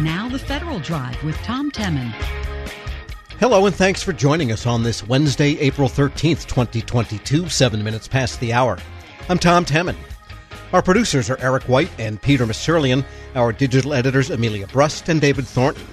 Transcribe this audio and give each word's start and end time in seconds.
Now, 0.00 0.28
the 0.28 0.40
Federal 0.40 0.80
Drive 0.80 1.22
with 1.22 1.36
Tom 1.44 1.70
Temin. 1.70 2.10
Hello, 3.38 3.64
and 3.64 3.74
thanks 3.74 4.02
for 4.02 4.12
joining 4.12 4.50
us 4.50 4.66
on 4.66 4.82
this 4.82 5.06
Wednesday, 5.06 5.56
April 5.60 5.88
13th, 5.88 6.46
2022, 6.46 7.48
seven 7.48 7.84
minutes 7.84 8.08
past 8.08 8.40
the 8.40 8.52
hour. 8.52 8.76
I'm 9.28 9.38
Tom 9.38 9.64
Temin. 9.64 9.94
Our 10.72 10.82
producers 10.82 11.30
are 11.30 11.38
Eric 11.38 11.62
White 11.68 11.92
and 11.96 12.20
Peter 12.20 12.44
Musurlian, 12.44 13.04
our 13.36 13.52
digital 13.52 13.94
editors 13.94 14.30
Amelia 14.30 14.66
Brust 14.66 15.08
and 15.08 15.20
David 15.20 15.46
Thornton. 15.46 15.86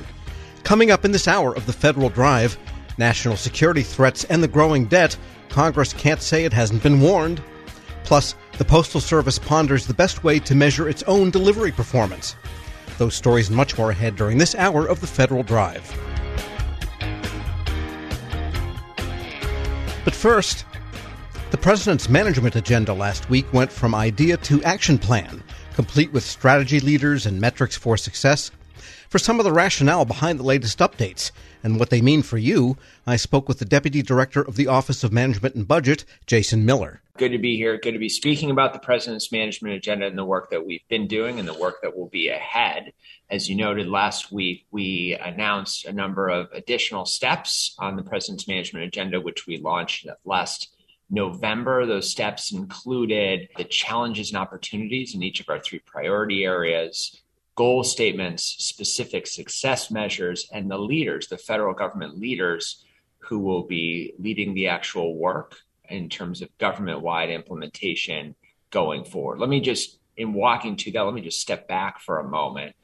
Coming 0.63 0.89
up 0.89 1.05
in 1.05 1.11
this 1.11 1.27
hour 1.27 1.55
of 1.55 1.67
the 1.67 1.73
Federal 1.73 2.09
Drive, 2.09 2.57
national 2.97 3.37
security 3.37 3.83
threats 3.83 4.23
and 4.23 4.41
the 4.41 4.47
growing 4.47 4.87
debt, 4.87 5.15
Congress 5.49 5.93
can't 5.93 6.23
say 6.23 6.43
it 6.43 6.53
hasn't 6.53 6.81
been 6.81 7.01
warned. 7.01 7.43
Plus, 8.03 8.33
the 8.57 8.65
Postal 8.65 8.99
Service 8.99 9.37
ponders 9.37 9.85
the 9.85 9.93
best 9.93 10.23
way 10.23 10.39
to 10.39 10.55
measure 10.55 10.89
its 10.89 11.03
own 11.03 11.29
delivery 11.29 11.71
performance. 11.71 12.35
Those 13.01 13.15
stories 13.15 13.47
and 13.47 13.57
much 13.57 13.79
more 13.79 13.89
ahead 13.89 14.15
during 14.15 14.37
this 14.37 14.53
hour 14.53 14.85
of 14.85 15.01
the 15.01 15.07
Federal 15.07 15.41
Drive. 15.41 15.81
But 20.05 20.13
first, 20.13 20.65
the 21.49 21.57
President's 21.57 22.09
management 22.09 22.55
agenda 22.55 22.93
last 22.93 23.27
week 23.27 23.51
went 23.53 23.71
from 23.71 23.95
idea 23.95 24.37
to 24.37 24.63
action 24.63 24.99
plan, 24.99 25.41
complete 25.73 26.13
with 26.13 26.23
strategy 26.23 26.79
leaders 26.79 27.25
and 27.25 27.41
metrics 27.41 27.75
for 27.75 27.97
success. 27.97 28.51
For 29.11 29.19
some 29.19 29.41
of 29.41 29.43
the 29.43 29.51
rationale 29.51 30.05
behind 30.05 30.39
the 30.39 30.43
latest 30.43 30.79
updates 30.79 31.31
and 31.63 31.77
what 31.77 31.89
they 31.89 32.01
mean 32.01 32.21
for 32.21 32.37
you, 32.37 32.77
I 33.05 33.17
spoke 33.17 33.49
with 33.49 33.59
the 33.59 33.65
Deputy 33.65 34.01
Director 34.01 34.41
of 34.41 34.55
the 34.55 34.67
Office 34.67 35.03
of 35.03 35.11
Management 35.11 35.53
and 35.53 35.67
Budget, 35.67 36.05
Jason 36.27 36.65
Miller. 36.65 37.01
Good 37.17 37.33
to 37.33 37.37
be 37.37 37.57
here. 37.57 37.77
Good 37.77 37.91
to 37.91 37.99
be 37.99 38.07
speaking 38.07 38.51
about 38.51 38.71
the 38.71 38.79
President's 38.79 39.29
management 39.29 39.75
agenda 39.75 40.07
and 40.07 40.17
the 40.17 40.23
work 40.23 40.49
that 40.51 40.65
we've 40.65 40.87
been 40.87 41.07
doing 41.07 41.39
and 41.39 41.45
the 41.45 41.53
work 41.53 41.81
that 41.81 41.97
will 41.97 42.07
be 42.07 42.29
ahead. 42.29 42.93
As 43.29 43.49
you 43.49 43.57
noted 43.57 43.89
last 43.89 44.31
week, 44.31 44.65
we 44.71 45.17
announced 45.21 45.83
a 45.83 45.91
number 45.91 46.29
of 46.29 46.47
additional 46.53 47.05
steps 47.05 47.75
on 47.79 47.97
the 47.97 48.03
President's 48.03 48.47
management 48.47 48.85
agenda, 48.85 49.19
which 49.19 49.45
we 49.45 49.57
launched 49.57 50.07
last 50.23 50.73
November. 51.09 51.85
Those 51.85 52.09
steps 52.09 52.53
included 52.53 53.49
the 53.57 53.65
challenges 53.65 54.29
and 54.29 54.37
opportunities 54.37 55.13
in 55.13 55.21
each 55.21 55.41
of 55.41 55.49
our 55.49 55.59
three 55.59 55.79
priority 55.79 56.45
areas, 56.45 57.20
goal 57.55 57.83
statements, 57.83 58.43
specific 58.59 59.27
success 59.27 59.91
measures, 59.91 60.47
and 60.51 60.69
the 60.69 60.77
leaders, 60.77 61.27
the 61.27 61.37
federal 61.37 61.73
government 61.73 62.17
leaders 62.17 62.83
who 63.19 63.39
will 63.39 63.63
be 63.63 64.13
leading 64.17 64.53
the 64.53 64.67
actual 64.67 65.15
work 65.15 65.57
in 65.89 66.09
terms 66.09 66.41
of 66.41 66.57
government 66.57 67.01
wide 67.01 67.29
implementation 67.29 68.35
going 68.69 69.03
forward. 69.03 69.39
Let 69.39 69.49
me 69.49 69.59
just, 69.59 69.99
in 70.17 70.33
walking 70.33 70.75
to 70.77 70.91
that, 70.91 71.01
let 71.01 71.13
me 71.13 71.21
just 71.21 71.41
step 71.41 71.67
back 71.67 71.99
for 71.99 72.19
a 72.19 72.27
moment. 72.27 72.75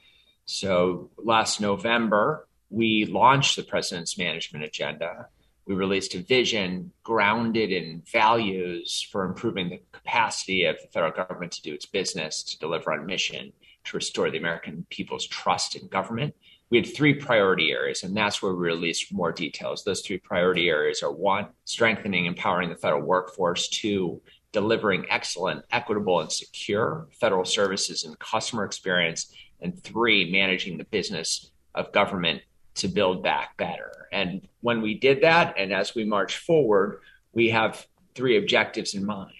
So 0.45 1.09
last 1.17 1.59
November, 1.59 2.47
we 2.69 3.05
launched 3.05 3.55
the 3.55 3.63
President's 3.63 4.17
Management 4.17 4.65
Agenda 4.65 5.27
we 5.67 5.75
released 5.75 6.15
a 6.15 6.19
vision 6.19 6.91
grounded 7.03 7.71
in 7.71 8.01
values 8.11 9.05
for 9.11 9.25
improving 9.25 9.69
the 9.69 9.81
capacity 9.91 10.63
of 10.63 10.77
the 10.81 10.87
federal 10.87 11.11
government 11.11 11.51
to 11.51 11.61
do 11.61 11.73
its 11.73 11.85
business, 11.85 12.41
to 12.41 12.57
deliver 12.57 12.93
on 12.93 13.05
mission, 13.05 13.51
to 13.87 13.97
restore 13.97 14.29
the 14.29 14.37
American 14.37 14.85
people's 14.89 15.27
trust 15.27 15.75
in 15.75 15.87
government. 15.87 16.35
We 16.69 16.77
had 16.77 16.93
three 16.93 17.13
priority 17.13 17.71
areas, 17.71 18.03
and 18.03 18.15
that's 18.15 18.41
where 18.41 18.53
we 18.53 18.67
released 18.67 19.13
more 19.13 19.31
details. 19.31 19.83
Those 19.83 20.01
three 20.01 20.17
priority 20.17 20.69
areas 20.69 21.01
are 21.01 21.11
one, 21.11 21.47
strengthening, 21.65 22.27
and 22.27 22.35
empowering 22.35 22.69
the 22.69 22.75
federal 22.75 23.01
workforce, 23.01 23.69
two, 23.69 24.21
delivering 24.51 25.05
excellent, 25.09 25.63
equitable, 25.71 26.19
and 26.19 26.31
secure 26.31 27.07
federal 27.19 27.45
services 27.45 28.03
and 28.03 28.19
customer 28.19 28.65
experience, 28.65 29.33
and 29.61 29.81
three, 29.81 30.29
managing 30.31 30.77
the 30.77 30.83
business 30.85 31.51
of 31.73 31.91
government 31.93 32.41
to 32.75 32.87
build 32.87 33.23
back 33.23 33.57
better. 33.57 34.07
And 34.11 34.47
when 34.61 34.81
we 34.81 34.95
did 34.95 35.21
that, 35.21 35.55
and 35.57 35.73
as 35.73 35.95
we 35.95 36.03
march 36.03 36.37
forward, 36.37 37.01
we 37.33 37.49
have 37.49 37.87
three 38.13 38.37
objectives 38.37 38.93
in 38.93 39.05
mind, 39.05 39.31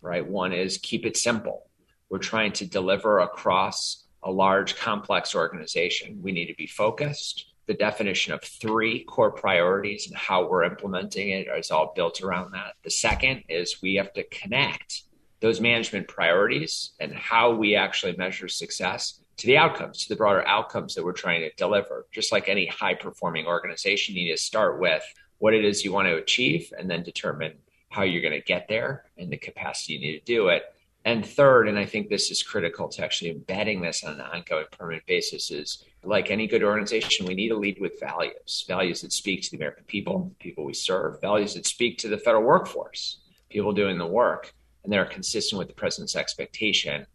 right? 0.00 0.26
One 0.26 0.52
is 0.52 0.78
keep 0.78 1.04
it 1.04 1.16
simple. 1.16 1.66
We're 2.10 2.18
trying 2.18 2.52
to 2.54 2.66
deliver 2.66 3.20
across 3.20 4.04
a 4.22 4.30
large, 4.30 4.76
complex 4.76 5.34
organization. 5.34 6.20
We 6.22 6.32
need 6.32 6.46
to 6.46 6.54
be 6.54 6.66
focused. 6.66 7.46
The 7.66 7.74
definition 7.74 8.34
of 8.34 8.42
three 8.42 9.04
core 9.04 9.30
priorities 9.30 10.08
and 10.08 10.16
how 10.16 10.48
we're 10.48 10.64
implementing 10.64 11.30
it 11.30 11.46
is 11.56 11.70
all 11.70 11.92
built 11.94 12.20
around 12.20 12.52
that. 12.52 12.74
The 12.82 12.90
second 12.90 13.44
is 13.48 13.80
we 13.80 13.94
have 13.94 14.12
to 14.14 14.24
connect 14.24 15.04
those 15.38 15.60
management 15.60 16.08
priorities 16.08 16.90
and 17.00 17.14
how 17.14 17.54
we 17.54 17.76
actually 17.76 18.16
measure 18.16 18.48
success 18.48 19.20
to 19.38 19.46
the 19.46 19.56
outcomes, 19.56 20.02
to 20.02 20.08
the 20.10 20.16
broader 20.16 20.46
outcomes 20.46 20.94
that 20.94 21.04
we're 21.04 21.12
trying 21.12 21.40
to 21.40 21.50
deliver. 21.56 22.06
Just 22.12 22.32
like 22.32 22.48
any 22.48 22.66
high 22.66 22.94
performing 22.94 23.46
organization, 23.46 24.14
you 24.14 24.24
need 24.24 24.32
to 24.32 24.36
start 24.36 24.80
with 24.80 25.02
what 25.38 25.54
it 25.54 25.64
is 25.64 25.84
you 25.84 25.92
want 25.92 26.08
to 26.08 26.16
achieve 26.16 26.72
and 26.76 26.90
then 26.90 27.02
determine 27.02 27.52
how 27.88 28.02
you're 28.02 28.20
going 28.20 28.34
to 28.34 28.40
get 28.40 28.68
there 28.68 29.04
and 29.16 29.30
the 29.30 29.36
capacity 29.36 29.94
you 29.94 30.00
need 30.00 30.18
to 30.18 30.24
do 30.24 30.48
it. 30.48 30.64
And 31.04 31.24
third, 31.24 31.68
and 31.68 31.78
I 31.78 31.86
think 31.86 32.08
this 32.08 32.30
is 32.30 32.42
critical 32.42 32.88
to 32.88 33.02
actually 33.02 33.30
embedding 33.30 33.80
this 33.80 34.04
on 34.04 34.14
an 34.14 34.20
ongoing 34.20 34.66
permanent 34.70 35.06
basis, 35.06 35.50
is 35.50 35.84
like 36.04 36.30
any 36.30 36.46
good 36.46 36.62
organization, 36.62 37.26
we 37.26 37.34
need 37.34 37.48
to 37.48 37.56
lead 37.56 37.80
with 37.80 37.98
values 37.98 38.64
values 38.68 39.00
that 39.00 39.12
speak 39.12 39.42
to 39.42 39.50
the 39.50 39.56
American 39.56 39.84
people, 39.84 40.30
the 40.38 40.44
people 40.44 40.64
we 40.64 40.74
serve, 40.74 41.20
values 41.20 41.54
that 41.54 41.66
speak 41.66 41.96
to 41.98 42.08
the 42.08 42.18
federal 42.18 42.42
workforce, 42.42 43.22
people 43.48 43.72
doing 43.72 43.96
the 43.96 44.06
work, 44.06 44.52
and 44.84 44.92
that 44.92 44.98
are 44.98 45.06
consistent 45.06 45.58
with 45.58 45.68
the 45.68 45.74
president's 45.74 46.16
expectation 46.16 47.06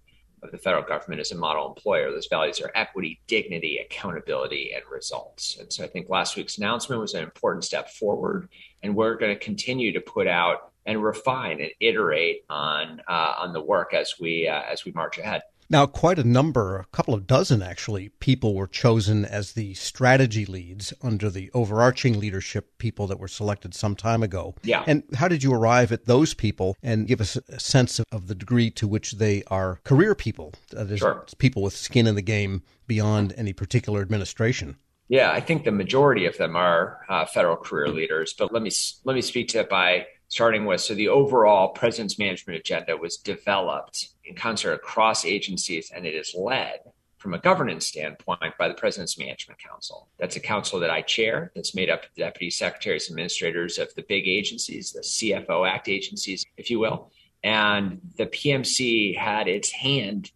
of 0.42 0.52
the 0.52 0.58
federal 0.58 0.84
government 0.84 1.22
as 1.22 1.32
a 1.32 1.36
model 1.36 1.68
employer. 1.68 2.12
Those 2.12 2.28
values 2.28 2.62
are 2.62 2.72
equity, 2.76 3.20
dignity, 3.28 3.80
accountability, 3.84 4.74
and 4.74 4.84
results. 4.92 5.58
And 5.60 5.72
so 5.72 5.84
I 5.84 5.88
think 5.88 6.10
last 6.10 6.36
week's 6.36 6.58
announcement 6.58 7.02
was 7.02 7.14
an 7.14 7.24
important 7.24 7.64
step 7.64 7.90
forward, 7.90 8.50
and 8.84 8.96
we're 8.96 9.16
going 9.16 9.34
to 9.34 9.44
continue 9.44 9.92
to 9.94 10.02
put 10.02 10.28
out 10.28 10.72
and 10.86 11.04
refine 11.04 11.60
and 11.60 11.72
iterate 11.80 12.46
on 12.50 13.02
uh, 13.08 13.34
on 13.38 13.54
the 13.54 13.62
work 13.62 13.94
as 13.94 14.14
we 14.20 14.48
uh, 14.48 14.62
as 14.72 14.86
we 14.86 14.92
march 14.92 15.18
ahead. 15.18 15.42
Now, 15.68 15.88
quite 15.88 16.20
a 16.20 16.24
number, 16.24 16.78
a 16.78 16.86
couple 16.96 17.16
of 17.16 17.26
dozen 17.26 17.64
actually, 17.64 18.10
people 18.10 18.54
were 18.54 18.68
chosen 18.68 19.26
as 19.26 19.54
the 19.54 19.74
strategy 19.74 20.46
leads 20.46 20.94
under 21.02 21.30
the 21.30 21.50
overarching 21.54 22.20
leadership 22.20 22.78
people 22.78 23.08
that 23.08 23.20
were 23.20 23.28
selected 23.28 23.74
some 23.74 23.96
time 23.96 24.22
ago. 24.22 24.56
Yeah. 24.62 24.84
And 24.86 25.04
how 25.16 25.28
did 25.28 25.42
you 25.42 25.54
arrive 25.54 25.92
at 25.92 26.06
those 26.06 26.36
people 26.36 26.78
and 26.84 27.08
give 27.08 27.20
us 27.20 27.36
a 27.50 27.60
sense 27.60 28.00
of 28.12 28.28
the 28.28 28.36
degree 28.36 28.70
to 28.72 28.88
which 28.88 29.14
they 29.14 29.44
are 29.48 29.80
career 29.84 30.14
people? 30.14 30.54
That 30.70 30.92
is, 30.92 31.00
sure. 31.00 31.26
people 31.40 31.64
with 31.64 31.76
skin 31.76 32.06
in 32.06 32.14
the 32.14 32.22
game 32.22 32.62
beyond 32.86 33.34
any 33.36 33.52
particular 33.52 34.02
administration. 34.02 34.78
Yeah, 35.08 35.32
I 35.32 35.40
think 35.40 35.66
the 35.66 35.72
majority 35.72 36.26
of 36.26 36.38
them 36.38 36.56
are 36.56 37.00
uh, 37.10 37.26
federal 37.26 37.58
career 37.58 37.90
leaders. 37.90 38.34
But 38.38 38.52
let 38.52 38.62
me 38.64 38.72
let 39.04 39.16
me 39.16 39.22
speak 39.22 39.50
to 39.50 39.60
it 39.60 39.70
by 39.70 40.08
starting 40.36 40.66
with 40.66 40.82
so 40.82 40.94
the 40.94 41.08
overall 41.08 41.70
president's 41.70 42.20
management 42.20 42.60
agenda 42.60 42.98
was 42.98 43.16
developed 43.16 44.10
in 44.26 44.36
concert 44.36 44.74
across 44.74 45.24
agencies 45.24 45.94
and 45.96 46.06
it 46.06 46.14
is 46.14 46.36
led 46.38 46.82
from 47.20 47.34
a 47.34 47.40
governance 47.40 47.88
standpoint 47.88 48.54
by 48.60 48.68
the 48.68 48.74
president's 48.74 49.18
management 49.18 49.58
council. 49.58 50.10
That's 50.20 50.36
a 50.36 50.42
council 50.42 50.78
that 50.82 50.90
i 50.90 51.02
chair 51.02 51.54
that's 51.56 51.74
made 51.74 51.90
up 51.90 52.04
of 52.04 52.14
deputy 52.18 52.50
secretaries 52.50 53.10
administrators 53.10 53.78
of 53.78 53.96
the 53.96 54.02
big 54.02 54.28
agencies 54.28 54.92
the 54.92 55.00
cfo 55.00 55.66
act 55.66 55.88
agencies 55.88 56.46
if 56.58 56.70
you 56.70 56.80
will. 56.80 57.14
And 57.42 58.02
the 58.18 58.26
pmc 58.26 59.18
had 59.18 59.48
its 59.48 59.72
hand 59.72 60.32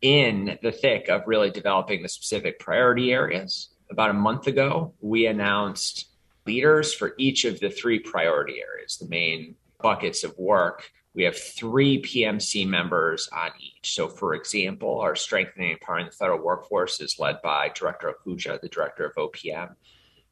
in 0.00 0.58
the 0.62 0.72
thick 0.72 1.10
of 1.10 1.24
really 1.26 1.50
developing 1.50 2.02
the 2.02 2.08
specific 2.08 2.58
priority 2.58 3.12
areas. 3.12 3.68
About 3.90 4.08
a 4.08 4.14
month 4.14 4.46
ago 4.46 4.94
we 5.02 5.26
announced 5.26 6.06
leaders 6.46 6.94
for 6.94 7.14
each 7.18 7.44
of 7.44 7.60
the 7.60 7.70
three 7.70 7.98
priority 7.98 8.60
areas, 8.60 8.96
the 8.96 9.08
main 9.08 9.54
buckets 9.80 10.24
of 10.24 10.36
work. 10.38 10.90
We 11.14 11.24
have 11.24 11.36
three 11.36 12.00
PMC 12.00 12.66
members 12.66 13.28
on 13.32 13.50
each. 13.60 13.94
So, 13.94 14.08
for 14.08 14.34
example, 14.34 15.00
our 15.00 15.14
strengthening 15.14 15.70
and 15.70 15.78
empowering 15.78 16.06
the 16.06 16.12
federal 16.12 16.42
workforce 16.42 17.00
is 17.00 17.18
led 17.18 17.42
by 17.42 17.68
Director 17.74 18.14
Ahuja, 18.14 18.60
the 18.60 18.68
director 18.68 19.04
of 19.04 19.14
OPM, 19.16 19.74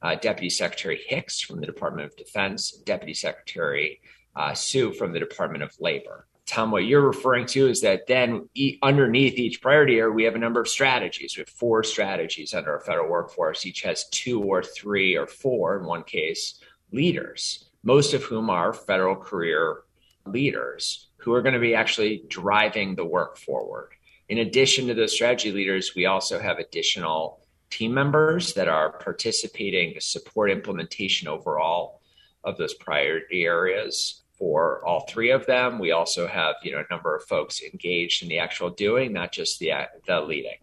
uh, 0.01 0.15
Deputy 0.15 0.49
Secretary 0.49 0.99
Hicks 1.07 1.39
from 1.39 1.59
the 1.59 1.67
Department 1.67 2.07
of 2.07 2.17
Defense, 2.17 2.71
Deputy 2.71 3.13
Secretary 3.13 4.01
uh, 4.35 4.53
Su 4.53 4.93
from 4.93 5.11
the 5.13 5.19
Department 5.19 5.63
of 5.63 5.75
Labor. 5.79 6.25
Tom, 6.51 6.69
what 6.69 6.83
you're 6.83 7.07
referring 7.07 7.45
to 7.45 7.69
is 7.69 7.79
that 7.79 8.07
then 8.07 8.49
e- 8.55 8.77
underneath 8.83 9.35
each 9.35 9.61
priority 9.61 9.99
area, 9.99 10.11
we 10.11 10.25
have 10.25 10.35
a 10.35 10.39
number 10.39 10.59
of 10.59 10.67
strategies. 10.67 11.37
We 11.37 11.41
have 11.41 11.49
four 11.49 11.81
strategies 11.81 12.53
under 12.53 12.73
our 12.73 12.81
federal 12.81 13.09
workforce. 13.09 13.65
Each 13.65 13.83
has 13.83 14.09
two 14.09 14.43
or 14.43 14.61
three 14.61 15.15
or 15.15 15.27
four, 15.27 15.79
in 15.79 15.85
one 15.85 16.03
case, 16.03 16.59
leaders, 16.91 17.69
most 17.83 18.13
of 18.13 18.23
whom 18.23 18.49
are 18.49 18.73
federal 18.73 19.15
career 19.15 19.83
leaders 20.25 21.07
who 21.15 21.31
are 21.33 21.41
going 21.41 21.53
to 21.53 21.59
be 21.59 21.73
actually 21.73 22.23
driving 22.27 22.95
the 22.95 23.05
work 23.05 23.37
forward. 23.37 23.91
In 24.27 24.39
addition 24.39 24.87
to 24.87 24.93
those 24.93 25.13
strategy 25.13 25.53
leaders, 25.53 25.93
we 25.95 26.05
also 26.05 26.37
have 26.37 26.59
additional 26.59 27.39
team 27.69 27.93
members 27.93 28.55
that 28.55 28.67
are 28.67 28.91
participating 28.91 29.93
to 29.93 30.01
support 30.01 30.51
implementation 30.51 31.29
overall 31.29 32.01
of 32.43 32.57
those 32.57 32.73
priority 32.73 33.45
areas 33.45 34.20
for 34.41 34.83
all 34.83 35.05
three 35.07 35.29
of 35.29 35.45
them. 35.45 35.77
We 35.77 35.91
also 35.91 36.25
have, 36.25 36.55
you 36.63 36.71
know, 36.71 36.79
a 36.79 36.91
number 36.91 37.15
of 37.15 37.23
folks 37.25 37.61
engaged 37.61 38.23
in 38.23 38.27
the 38.27 38.39
actual 38.39 38.71
doing, 38.71 39.13
not 39.13 39.31
just 39.31 39.59
the 39.59 39.71
the 40.07 40.19
leading. 40.19 40.57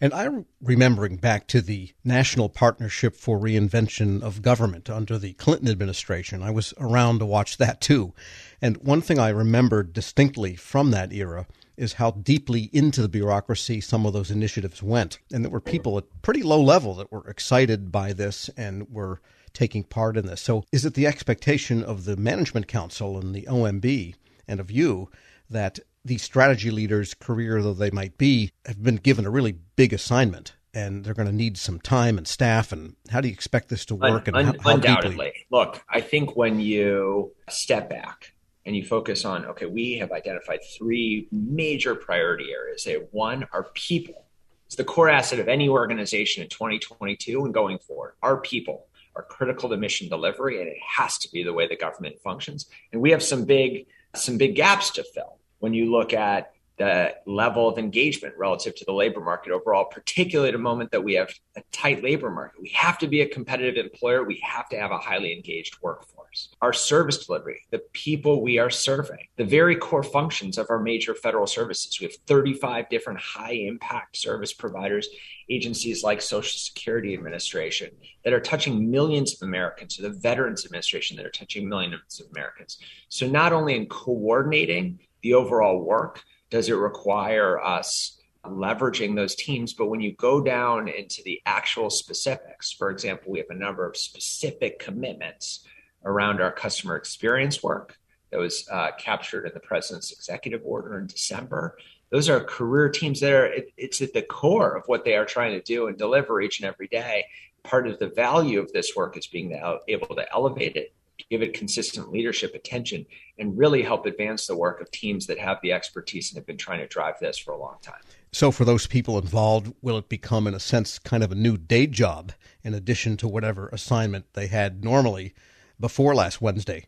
And 0.00 0.12
I'm 0.12 0.46
remembering 0.60 1.16
back 1.16 1.46
to 1.48 1.60
the 1.60 1.92
National 2.02 2.48
Partnership 2.48 3.14
for 3.14 3.38
Reinvention 3.38 4.20
of 4.20 4.42
Government 4.42 4.90
under 4.90 5.16
the 5.16 5.34
Clinton 5.34 5.68
administration. 5.68 6.42
I 6.42 6.50
was 6.50 6.74
around 6.78 7.20
to 7.20 7.26
watch 7.26 7.58
that 7.58 7.80
too. 7.80 8.14
And 8.60 8.78
one 8.78 9.00
thing 9.00 9.20
I 9.20 9.28
remember 9.28 9.84
distinctly 9.84 10.56
from 10.56 10.90
that 10.90 11.12
era 11.12 11.46
is 11.76 11.94
how 11.94 12.10
deeply 12.10 12.68
into 12.72 13.00
the 13.00 13.08
bureaucracy 13.08 13.80
some 13.80 14.06
of 14.06 14.12
those 14.12 14.32
initiatives 14.32 14.82
went. 14.82 15.18
And 15.32 15.44
there 15.44 15.52
were 15.52 15.60
people 15.60 15.96
at 15.98 16.22
pretty 16.22 16.42
low 16.42 16.60
level 16.60 16.94
that 16.94 17.12
were 17.12 17.28
excited 17.30 17.92
by 17.92 18.12
this 18.12 18.50
and 18.56 18.90
were 18.90 19.20
taking 19.52 19.84
part 19.84 20.16
in 20.16 20.26
this. 20.26 20.40
So 20.40 20.64
is 20.72 20.84
it 20.84 20.94
the 20.94 21.06
expectation 21.06 21.82
of 21.82 22.04
the 22.04 22.16
Management 22.16 22.68
Council 22.68 23.18
and 23.18 23.34
the 23.34 23.42
OMB 23.42 24.14
and 24.46 24.60
of 24.60 24.70
you 24.70 25.10
that 25.48 25.78
these 26.04 26.22
strategy 26.22 26.70
leaders, 26.70 27.14
career 27.14 27.62
though 27.62 27.74
they 27.74 27.90
might 27.90 28.16
be, 28.16 28.52
have 28.66 28.82
been 28.82 28.96
given 28.96 29.26
a 29.26 29.30
really 29.30 29.56
big 29.76 29.92
assignment 29.92 30.54
and 30.72 31.04
they're 31.04 31.14
going 31.14 31.28
to 31.28 31.34
need 31.34 31.58
some 31.58 31.80
time 31.80 32.16
and 32.16 32.26
staff. 32.26 32.72
And 32.72 32.94
how 33.10 33.20
do 33.20 33.28
you 33.28 33.34
expect 33.34 33.68
this 33.68 33.84
to 33.86 33.94
work? 33.94 34.28
Un- 34.28 34.36
and 34.36 34.46
how, 34.46 34.54
how 34.62 34.74
undoubtedly, 34.74 35.26
deeply? 35.26 35.46
look, 35.50 35.82
I 35.88 36.00
think 36.00 36.36
when 36.36 36.60
you 36.60 37.32
step 37.48 37.90
back 37.90 38.32
and 38.64 38.76
you 38.76 38.84
focus 38.84 39.24
on, 39.24 39.44
okay, 39.46 39.66
we 39.66 39.98
have 39.98 40.12
identified 40.12 40.60
three 40.76 41.28
major 41.32 41.94
priority 41.94 42.52
areas. 42.52 42.84
They 42.84 42.94
one, 43.10 43.46
our 43.52 43.64
people. 43.74 44.26
It's 44.66 44.76
the 44.76 44.84
core 44.84 45.08
asset 45.08 45.40
of 45.40 45.48
any 45.48 45.68
organization 45.68 46.44
in 46.44 46.48
2022 46.48 47.44
and 47.44 47.52
going 47.52 47.78
forward. 47.78 48.14
Our 48.22 48.36
people 48.36 48.86
are 49.16 49.22
critical 49.22 49.68
to 49.68 49.76
mission 49.76 50.08
delivery, 50.08 50.60
and 50.60 50.68
it 50.68 50.78
has 50.96 51.18
to 51.18 51.30
be 51.30 51.42
the 51.42 51.52
way 51.52 51.66
the 51.66 51.76
government 51.76 52.16
functions. 52.22 52.66
And 52.92 53.00
we 53.00 53.10
have 53.10 53.22
some 53.22 53.44
big 53.44 53.86
some 54.14 54.38
big 54.38 54.56
gaps 54.56 54.90
to 54.90 55.04
fill 55.04 55.38
when 55.60 55.72
you 55.72 55.90
look 55.90 56.12
at 56.12 56.52
the 56.78 57.14
level 57.26 57.68
of 57.68 57.78
engagement 57.78 58.34
relative 58.38 58.74
to 58.74 58.84
the 58.86 58.92
labor 58.92 59.20
market 59.20 59.52
overall, 59.52 59.84
particularly 59.84 60.48
at 60.48 60.54
a 60.54 60.58
moment 60.58 60.90
that 60.90 61.04
we 61.04 61.12
have 61.12 61.30
a 61.54 61.62
tight 61.72 62.02
labor 62.02 62.30
market. 62.30 62.60
We 62.60 62.70
have 62.70 62.98
to 63.00 63.06
be 63.06 63.20
a 63.20 63.28
competitive 63.28 63.84
employer. 63.84 64.24
We 64.24 64.42
have 64.42 64.68
to 64.70 64.78
have 64.78 64.90
a 64.90 64.98
highly 64.98 65.34
engaged 65.34 65.76
workforce. 65.82 66.19
Our 66.62 66.72
service 66.72 67.26
delivery, 67.26 67.62
the 67.70 67.80
people 67.92 68.42
we 68.42 68.58
are 68.58 68.70
serving, 68.70 69.26
the 69.36 69.44
very 69.44 69.76
core 69.76 70.02
functions 70.02 70.58
of 70.58 70.66
our 70.70 70.80
major 70.80 71.14
federal 71.14 71.46
services. 71.46 71.98
We 71.98 72.06
have 72.06 72.14
35 72.26 72.88
different 72.88 73.20
high 73.20 73.54
impact 73.54 74.16
service 74.16 74.52
providers, 74.52 75.08
agencies 75.48 76.04
like 76.04 76.22
Social 76.22 76.58
Security 76.58 77.14
Administration 77.14 77.90
that 78.24 78.32
are 78.32 78.40
touching 78.40 78.90
millions 78.90 79.34
of 79.34 79.46
Americans, 79.46 79.98
or 79.98 80.02
the 80.02 80.18
Veterans 80.18 80.64
Administration 80.64 81.16
that 81.16 81.26
are 81.26 81.30
touching 81.30 81.68
millions 81.68 82.20
of 82.20 82.26
Americans. 82.30 82.78
So, 83.08 83.26
not 83.26 83.52
only 83.52 83.74
in 83.74 83.86
coordinating 83.86 85.00
the 85.22 85.34
overall 85.34 85.82
work, 85.82 86.22
does 86.50 86.68
it 86.68 86.74
require 86.74 87.60
us 87.60 88.20
leveraging 88.44 89.16
those 89.16 89.34
teams? 89.34 89.72
But 89.72 89.86
when 89.86 90.00
you 90.00 90.14
go 90.14 90.40
down 90.40 90.88
into 90.88 91.22
the 91.24 91.40
actual 91.46 91.90
specifics, 91.90 92.72
for 92.72 92.90
example, 92.90 93.32
we 93.32 93.38
have 93.38 93.50
a 93.50 93.54
number 93.54 93.86
of 93.86 93.96
specific 93.96 94.78
commitments 94.78 95.66
around 96.04 96.40
our 96.40 96.52
customer 96.52 96.96
experience 96.96 97.62
work 97.62 97.98
that 98.30 98.38
was 98.38 98.66
uh, 98.70 98.90
captured 98.98 99.46
in 99.46 99.52
the 99.54 99.60
president's 99.60 100.12
executive 100.12 100.62
order 100.64 100.98
in 100.98 101.06
December. 101.06 101.76
Those 102.10 102.28
are 102.28 102.42
career 102.42 102.88
teams 102.88 103.20
that 103.20 103.32
are, 103.32 103.46
it, 103.46 103.72
it's 103.76 104.00
at 104.00 104.12
the 104.12 104.22
core 104.22 104.76
of 104.76 104.84
what 104.86 105.04
they 105.04 105.16
are 105.16 105.24
trying 105.24 105.52
to 105.52 105.62
do 105.62 105.88
and 105.88 105.96
deliver 105.96 106.40
each 106.40 106.60
and 106.60 106.66
every 106.66 106.88
day. 106.88 107.26
Part 107.62 107.86
of 107.86 107.98
the 107.98 108.08
value 108.08 108.60
of 108.60 108.72
this 108.72 108.94
work 108.96 109.16
is 109.16 109.26
being 109.26 109.60
able 109.88 110.14
to 110.14 110.32
elevate 110.32 110.76
it 110.76 110.94
give 111.28 111.42
it 111.42 111.54
consistent 111.54 112.10
leadership 112.10 112.54
attention, 112.54 113.04
and 113.38 113.56
really 113.58 113.82
help 113.82 114.06
advance 114.06 114.46
the 114.46 114.56
work 114.56 114.80
of 114.80 114.90
teams 114.90 115.26
that 115.26 115.38
have 115.38 115.58
the 115.62 115.72
expertise 115.72 116.30
and 116.30 116.38
have 116.38 116.46
been 116.46 116.56
trying 116.56 116.78
to 116.78 116.86
drive 116.86 117.14
this 117.20 117.36
for 117.36 117.52
a 117.52 117.58
long 117.58 117.76
time. 117.82 118.00
So, 118.32 118.50
for 118.50 118.64
those 118.64 118.86
people 118.86 119.18
involved, 119.18 119.74
will 119.82 119.98
it 119.98 120.08
become, 120.08 120.46
in 120.46 120.54
a 120.54 120.60
sense, 120.60 120.98
kind 120.98 121.22
of 121.22 121.32
a 121.32 121.34
new 121.34 121.56
day 121.56 121.86
job 121.86 122.32
in 122.62 122.74
addition 122.74 123.16
to 123.18 123.28
whatever 123.28 123.68
assignment 123.68 124.32
they 124.34 124.46
had 124.46 124.84
normally 124.84 125.34
before 125.80 126.14
last 126.14 126.40
Wednesday? 126.40 126.86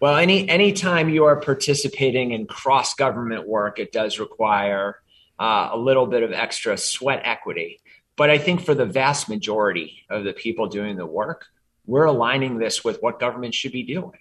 Well, 0.00 0.16
any 0.16 0.72
time 0.72 1.08
you 1.10 1.26
are 1.26 1.36
participating 1.36 2.32
in 2.32 2.46
cross 2.46 2.94
government 2.94 3.46
work, 3.46 3.78
it 3.78 3.92
does 3.92 4.18
require 4.18 4.96
uh, 5.38 5.70
a 5.72 5.78
little 5.78 6.06
bit 6.06 6.24
of 6.24 6.32
extra 6.32 6.76
sweat 6.76 7.22
equity. 7.24 7.80
But 8.16 8.28
I 8.28 8.38
think 8.38 8.62
for 8.62 8.74
the 8.74 8.84
vast 8.84 9.28
majority 9.28 10.04
of 10.10 10.24
the 10.24 10.32
people 10.32 10.66
doing 10.66 10.96
the 10.96 11.06
work, 11.06 11.46
we're 11.86 12.04
aligning 12.04 12.58
this 12.58 12.84
with 12.84 13.00
what 13.00 13.20
government 13.20 13.54
should 13.54 13.72
be 13.72 13.82
doing. 13.82 14.18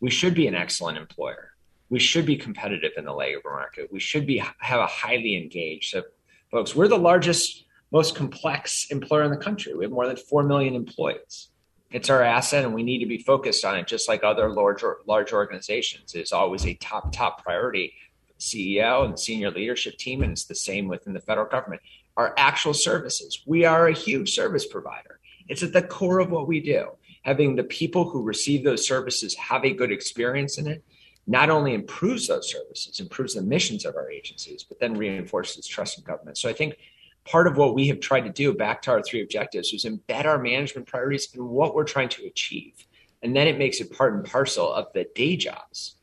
We 0.00 0.10
should 0.10 0.34
be 0.34 0.46
an 0.46 0.54
excellent 0.54 0.98
employer. 0.98 1.52
We 1.90 1.98
should 1.98 2.26
be 2.26 2.36
competitive 2.36 2.92
in 2.96 3.04
the 3.04 3.14
labor 3.14 3.50
market. 3.50 3.92
We 3.92 4.00
should 4.00 4.26
be 4.26 4.38
have 4.38 4.80
a 4.80 4.86
highly 4.86 5.36
engaged. 5.36 5.90
So, 5.90 6.02
folks, 6.50 6.74
we're 6.74 6.88
the 6.88 6.98
largest, 6.98 7.64
most 7.92 8.14
complex 8.14 8.88
employer 8.90 9.22
in 9.22 9.30
the 9.30 9.36
country. 9.36 9.74
We 9.74 9.84
have 9.84 9.92
more 9.92 10.06
than 10.06 10.16
four 10.16 10.42
million 10.42 10.74
employees. 10.74 11.50
It's 11.94 12.10
our 12.10 12.24
asset, 12.24 12.64
and 12.64 12.74
we 12.74 12.82
need 12.82 12.98
to 12.98 13.06
be 13.06 13.18
focused 13.18 13.64
on 13.64 13.78
it, 13.78 13.86
just 13.86 14.08
like 14.08 14.24
other 14.24 14.50
large 14.50 14.82
large 15.06 15.32
organizations. 15.32 16.12
It's 16.16 16.32
always 16.32 16.66
a 16.66 16.74
top 16.74 17.12
top 17.12 17.44
priority. 17.44 17.94
CEO 18.40 19.04
and 19.04 19.16
senior 19.16 19.52
leadership 19.52 19.96
team, 19.96 20.20
and 20.24 20.32
it's 20.32 20.44
the 20.44 20.56
same 20.56 20.88
within 20.88 21.12
the 21.12 21.20
federal 21.20 21.46
government. 21.46 21.82
Our 22.16 22.34
actual 22.36 22.74
services. 22.74 23.40
We 23.46 23.64
are 23.64 23.86
a 23.86 23.92
huge 23.92 24.34
service 24.34 24.66
provider. 24.66 25.20
It's 25.46 25.62
at 25.62 25.72
the 25.72 25.82
core 25.82 26.18
of 26.18 26.32
what 26.32 26.48
we 26.48 26.58
do. 26.58 26.88
Having 27.22 27.54
the 27.54 27.62
people 27.62 28.10
who 28.10 28.24
receive 28.24 28.64
those 28.64 28.84
services 28.84 29.36
have 29.36 29.64
a 29.64 29.72
good 29.72 29.92
experience 29.92 30.58
in 30.58 30.66
it 30.66 30.84
not 31.28 31.48
only 31.48 31.74
improves 31.74 32.26
those 32.26 32.50
services, 32.50 32.98
improves 32.98 33.34
the 33.34 33.42
missions 33.42 33.84
of 33.84 33.94
our 33.94 34.10
agencies, 34.10 34.64
but 34.64 34.80
then 34.80 34.94
reinforces 34.94 35.64
trust 35.64 35.96
in 35.96 36.04
government. 36.04 36.36
So 36.36 36.48
I 36.48 36.52
think 36.52 36.76
part 37.24 37.46
of 37.46 37.56
what 37.56 37.74
we 37.74 37.88
have 37.88 38.00
tried 38.00 38.22
to 38.22 38.30
do 38.30 38.52
back 38.52 38.82
to 38.82 38.90
our 38.90 39.02
three 39.02 39.22
objectives 39.22 39.72
is 39.72 39.84
embed 39.84 40.24
our 40.24 40.38
management 40.38 40.86
priorities 40.86 41.28
in 41.34 41.46
what 41.48 41.74
we're 41.74 41.84
trying 41.84 42.08
to 42.10 42.26
achieve. 42.26 42.74
And 43.22 43.34
then 43.34 43.46
it 43.46 43.58
makes 43.58 43.80
it 43.80 43.92
part 43.92 44.14
and 44.14 44.24
parcel 44.24 44.72
of 44.72 44.92
the 44.92 45.06
day 45.14 45.36
jobs 45.36 45.96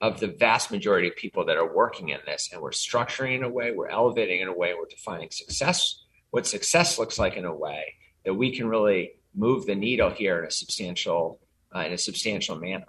of 0.00 0.20
the 0.20 0.26
vast 0.26 0.70
majority 0.70 1.08
of 1.08 1.16
people 1.16 1.44
that 1.46 1.56
are 1.56 1.72
working 1.74 2.08
in 2.08 2.18
this. 2.26 2.50
And 2.52 2.60
we're 2.60 2.70
structuring 2.70 3.36
in 3.36 3.44
a 3.44 3.48
way, 3.48 3.70
we're 3.70 3.88
elevating 3.88 4.40
in 4.40 4.48
a 4.48 4.52
way, 4.52 4.74
we're 4.74 4.86
defining 4.86 5.30
success, 5.30 6.02
what 6.30 6.46
success 6.46 6.98
looks 6.98 7.18
like 7.18 7.36
in 7.36 7.44
a 7.44 7.54
way 7.54 7.94
that 8.24 8.34
we 8.34 8.54
can 8.54 8.68
really 8.68 9.12
move 9.34 9.66
the 9.66 9.74
needle 9.74 10.10
here 10.10 10.40
in 10.40 10.46
a 10.46 10.50
substantial 10.50 11.38
uh, 11.74 11.80
in 11.80 11.92
a 11.92 11.98
substantial 11.98 12.56
manner. 12.56 12.86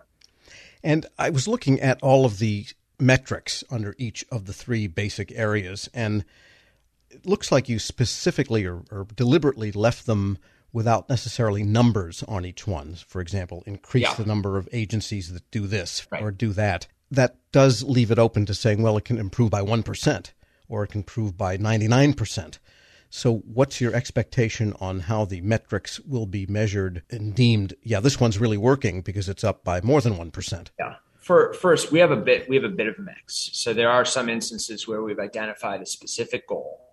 And 0.83 1.05
I 1.17 1.29
was 1.29 1.47
looking 1.47 1.79
at 1.79 2.01
all 2.03 2.25
of 2.25 2.39
the 2.39 2.67
metrics 2.99 3.63
under 3.69 3.95
each 3.97 4.23
of 4.31 4.45
the 4.45 4.53
three 4.53 4.87
basic 4.87 5.31
areas, 5.31 5.89
and 5.93 6.23
it 7.09 7.25
looks 7.25 7.51
like 7.51 7.69
you 7.69 7.79
specifically 7.79 8.65
or, 8.65 8.83
or 8.91 9.07
deliberately 9.15 9.71
left 9.71 10.05
them 10.05 10.37
without 10.75 11.07
necessarily 11.07 11.63
numbers 11.63 12.21
on 12.27 12.45
each 12.45 12.67
one. 12.67 12.95
For 13.07 13.21
example, 13.21 13.63
increase 13.65 14.03
yeah. 14.03 14.13
the 14.15 14.25
number 14.25 14.57
of 14.57 14.67
agencies 14.73 15.31
that 15.31 15.49
do 15.49 15.67
this 15.67 16.05
right. 16.11 16.21
or 16.21 16.31
do 16.31 16.51
that. 16.51 16.87
That 17.09 17.37
does 17.53 17.81
leave 17.83 18.11
it 18.11 18.19
open 18.19 18.45
to 18.47 18.53
saying, 18.53 18.81
well, 18.81 18.97
it 18.97 19.05
can 19.05 19.17
improve 19.17 19.51
by 19.51 19.61
1% 19.61 20.31
or 20.67 20.83
it 20.83 20.87
can 20.89 20.99
improve 20.99 21.37
by 21.37 21.57
99%. 21.57 22.59
So, 23.09 23.37
what's 23.37 23.79
your 23.79 23.95
expectation 23.95 24.73
on 24.81 25.01
how 25.01 25.23
the 25.23 25.39
metrics 25.39 26.01
will 26.01 26.25
be 26.25 26.45
measured 26.47 27.03
and 27.09 27.33
deemed? 27.33 27.73
Yeah, 27.81 28.01
this 28.01 28.19
one's 28.19 28.39
really 28.39 28.57
working 28.57 29.01
because 29.01 29.29
it's 29.29 29.43
up 29.43 29.63
by 29.63 29.79
more 29.79 30.01
than 30.01 30.17
one 30.17 30.31
percent. 30.31 30.71
Yeah. 30.77 30.95
For, 31.19 31.53
first, 31.53 31.93
we 31.93 31.99
have 31.99 32.11
a 32.11 32.17
bit 32.17 32.49
we 32.49 32.55
have 32.57 32.65
a 32.65 32.69
bit 32.69 32.87
of 32.87 32.95
a 32.97 33.01
mix. 33.01 33.51
So 33.53 33.73
there 33.73 33.89
are 33.89 34.03
some 34.03 34.27
instances 34.27 34.85
where 34.85 35.01
we've 35.01 35.19
identified 35.19 35.81
a 35.81 35.85
specific 35.85 36.45
goal 36.45 36.84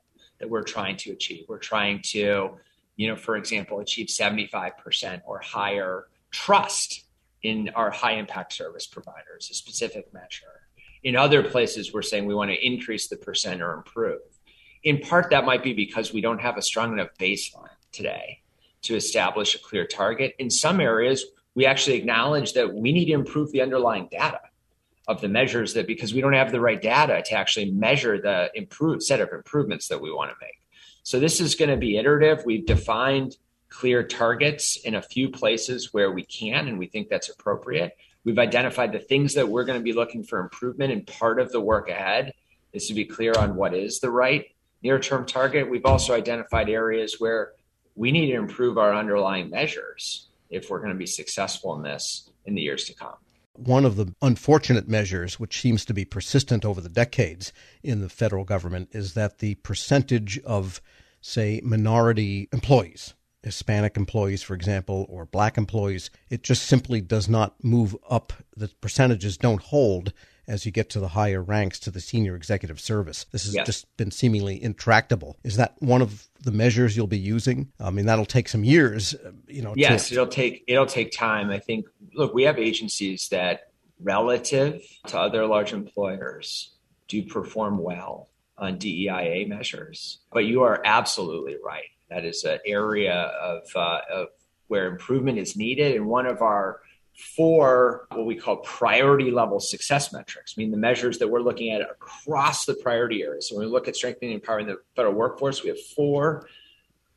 that 0.43 0.51
we're 0.51 0.63
trying 0.63 0.99
to 0.99 1.13
achieve. 1.13 1.47
We're 1.49 1.57
trying 1.57 2.03
to, 2.11 2.59
you 2.97 3.09
know, 3.09 3.17
for 3.17 3.37
example, 3.37 3.79
achieve 3.81 4.11
seventy 4.11 4.47
five 4.47 4.77
percent 4.77 5.23
or 5.25 5.39
higher 5.39 6.09
trust 6.31 7.05
in 7.43 7.71
our 7.75 7.91
high 7.91 8.17
impact 8.17 8.53
service 8.53 8.87
providers, 8.87 9.49
a 9.51 9.55
specific 9.55 10.13
measure. 10.13 10.67
In 11.03 11.17
other 11.17 11.43
places, 11.43 11.95
we're 11.95 12.03
saying 12.03 12.27
we 12.27 12.35
want 12.35 12.51
to 12.51 12.67
increase 12.67 13.09
the 13.09 13.17
percent 13.17 13.63
or 13.63 13.73
improve 13.73 14.21
in 14.83 14.99
part, 14.99 15.31
that 15.31 15.45
might 15.45 15.63
be 15.63 15.73
because 15.73 16.13
we 16.13 16.21
don't 16.21 16.41
have 16.41 16.57
a 16.57 16.63
strong 16.63 16.93
enough 16.93 17.11
baseline 17.19 17.69
today 17.93 18.41
to 18.83 18.97
establish 18.97 19.55
a 19.55 19.59
clear 19.59 19.87
target. 19.87 20.35
In 20.39 20.51
some 20.51 20.81
areas, 20.81 21.25
we 21.55 21.67
actually 21.67 21.97
acknowledge 21.97 22.55
that 22.55 22.75
we 22.75 22.93
need 22.93 23.05
to 23.07 23.13
improve 23.13 23.53
the 23.53 23.63
underlying 23.63 24.09
data 24.11 24.41
of 25.09 25.21
the 25.21 25.29
measures 25.29 25.75
that 25.75 25.87
because 25.87 26.15
we 26.15 26.21
don't 26.21 26.33
have 26.33 26.53
the 26.53 26.61
right 26.61 26.81
data 26.81 27.23
to 27.27 27.35
actually 27.35 27.71
measure 27.71 28.21
the 28.21 28.51
improved 28.55 29.03
set 29.03 29.21
of 29.21 29.31
improvements 29.33 29.89
that 29.89 30.01
we 30.01 30.13
want 30.13 30.31
to 30.31 30.37
make. 30.41 30.61
So 31.03 31.19
this 31.19 31.41
is 31.41 31.55
going 31.55 31.71
to 31.71 31.77
be 31.77 31.97
iterative. 31.97 32.45
We've 32.45 32.65
defined 32.65 33.37
clear 33.69 34.03
targets 34.03 34.77
in 34.77 34.95
a 34.95 35.03
few 35.03 35.31
places 35.31 35.93
where 35.93 36.13
we 36.13 36.25
can 36.25 36.69
and 36.69 36.79
we 36.79 36.87
think 36.87 37.09
that's 37.09 37.29
appropriate. 37.29 37.97
We've 38.25 38.39
identified 38.39 38.93
the 38.93 39.01
things 39.01 39.35
that 39.35 39.49
we're 39.49 39.65
going 39.65 39.79
to 39.79 39.83
be 39.83 39.93
looking 39.93 40.23
for 40.23 40.39
improvement 40.39 40.93
and 40.93 41.07
part 41.07 41.41
of 41.41 41.51
the 41.51 41.61
work 41.61 41.89
ahead 41.89 42.33
is 42.73 42.87
to 42.87 42.95
be 42.95 43.05
clear 43.05 43.33
on 43.37 43.57
what 43.57 43.75
is 43.75 43.99
the 43.99 44.11
right 44.11 44.47
near 44.83 45.01
term 45.01 45.27
target. 45.27 45.69
We've 45.69 45.85
also 45.85 46.15
identified 46.15 46.69
areas 46.69 47.17
where 47.19 47.53
we 47.97 48.13
need 48.13 48.27
to 48.31 48.37
improve 48.37 48.79
our 48.79 48.95
underlying 48.95 49.51
measures 49.51 50.29
if 50.51 50.71
we're 50.71 50.79
going 50.79 50.93
to 50.93 50.99
be 50.99 51.07
successful 51.07 51.75
in 51.77 51.83
this 51.83 52.31
in 52.45 52.55
the 52.55 52.63
years 52.63 52.85
to 52.85 52.95
come. 52.95 53.15
One 53.55 53.85
of 53.85 53.97
the 53.97 54.15
unfortunate 54.23 54.89
measures, 54.89 55.39
which 55.39 55.61
seems 55.61 55.85
to 55.85 55.95
be 55.95 56.05
persistent 56.05 56.65
over 56.65 56.81
the 56.81 56.89
decades 56.89 57.53
in 57.83 58.01
the 58.01 58.09
federal 58.09 58.45
government, 58.45 58.89
is 58.93 59.15
that 59.15 59.39
the 59.39 59.57
percentage 59.57 60.39
of 60.41 60.81
say, 61.23 61.61
minority 61.63 62.49
employees, 62.53 63.15
Hispanic 63.43 63.97
employees, 63.97 64.43
for 64.43 64.55
example, 64.55 65.07
or 65.09 65.25
black 65.25 65.57
employees. 65.57 66.11
It 66.29 66.43
just 66.43 66.65
simply 66.65 67.01
does 67.01 67.29
not 67.29 67.63
move 67.65 67.97
up. 68.11 68.33
The 68.57 68.69
percentages 68.81 69.37
don't 69.37 69.63
hold 69.63 70.13
as 70.47 70.67
you 70.67 70.73
get 70.73 70.91
to 70.91 71.01
the 71.01 71.09
higher 71.09 71.43
ranks 71.43 71.79
to 71.81 71.91
the 71.91 72.01
senior 72.01 72.35
executive 72.35 72.81
service. 72.81 73.25
This 73.31 73.45
has 73.45 73.55
yes. 73.55 73.67
just 73.67 73.97
been 73.97 74.11
seemingly 74.11 74.63
intractable. 74.63 75.37
Is 75.45 75.57
that 75.57 75.75
one 75.81 76.03
of 76.03 76.29
the 76.41 76.53
measures 76.53 76.97
you'll 76.97 77.07
be 77.07 77.19
using? 77.19 77.73
I 77.81 77.91
mean, 77.91 78.07
that'll 78.07 78.25
take 78.25 78.49
some 78.49 78.65
years, 78.65 79.15
uh, 79.15 79.33
you 79.47 79.63
know. 79.63 79.75
Yes, 79.77 80.09
to- 80.09 80.15
it'll 80.15 80.27
take 80.27 80.65
it'll 80.67 80.87
take 80.87 81.13
time. 81.13 81.51
I 81.51 81.59
think. 81.59 81.87
Look, 82.15 82.35
we 82.35 82.43
have 82.43 82.59
agencies 82.59 83.29
that, 83.31 83.71
relative 84.01 84.83
to 85.07 85.19
other 85.19 85.47
large 85.47 85.73
employers, 85.73 86.75
do 87.09 87.23
perform 87.23 87.79
well 87.79 88.29
on 88.59 88.79
DEIA 88.79 89.49
measures. 89.49 90.19
But 90.33 90.45
you 90.45 90.63
are 90.63 90.83
absolutely 90.85 91.57
right. 91.65 91.89
That 92.11 92.25
is 92.25 92.45
an 92.45 92.59
area 92.67 93.15
of, 93.15 93.63
uh, 93.75 94.01
of 94.13 94.29
where 94.69 94.87
improvement 94.87 95.39
is 95.39 95.57
needed, 95.57 95.97
and 95.97 96.07
one 96.07 96.27
of 96.27 96.43
our 96.43 96.81
four 97.23 98.07
what 98.11 98.27
we 98.27 98.35
call 98.35 98.57
priority 98.59 99.31
level 99.31 99.61
success 99.61 100.13
metrics. 100.13 100.55
I 100.57 100.61
mean, 100.61 100.71
the 100.71 100.77
measures 100.77 101.19
that 101.19 101.29
we're 101.29 101.41
looking 101.41 101.71
at 101.71 101.81
across 101.81 102.65
the 102.65 102.75
priority 102.75 103.23
areas. 103.23 103.49
So 103.49 103.57
when 103.57 103.67
we 103.67 103.73
look 103.73 103.89
at 103.89 103.97
strengthening 103.97 104.33
and 104.33 104.41
empowering 104.41 104.67
the 104.67 104.79
federal 104.97 105.15
workforce, 105.15 105.63
we 105.63 105.69
have 105.71 105.81
four 105.81 106.49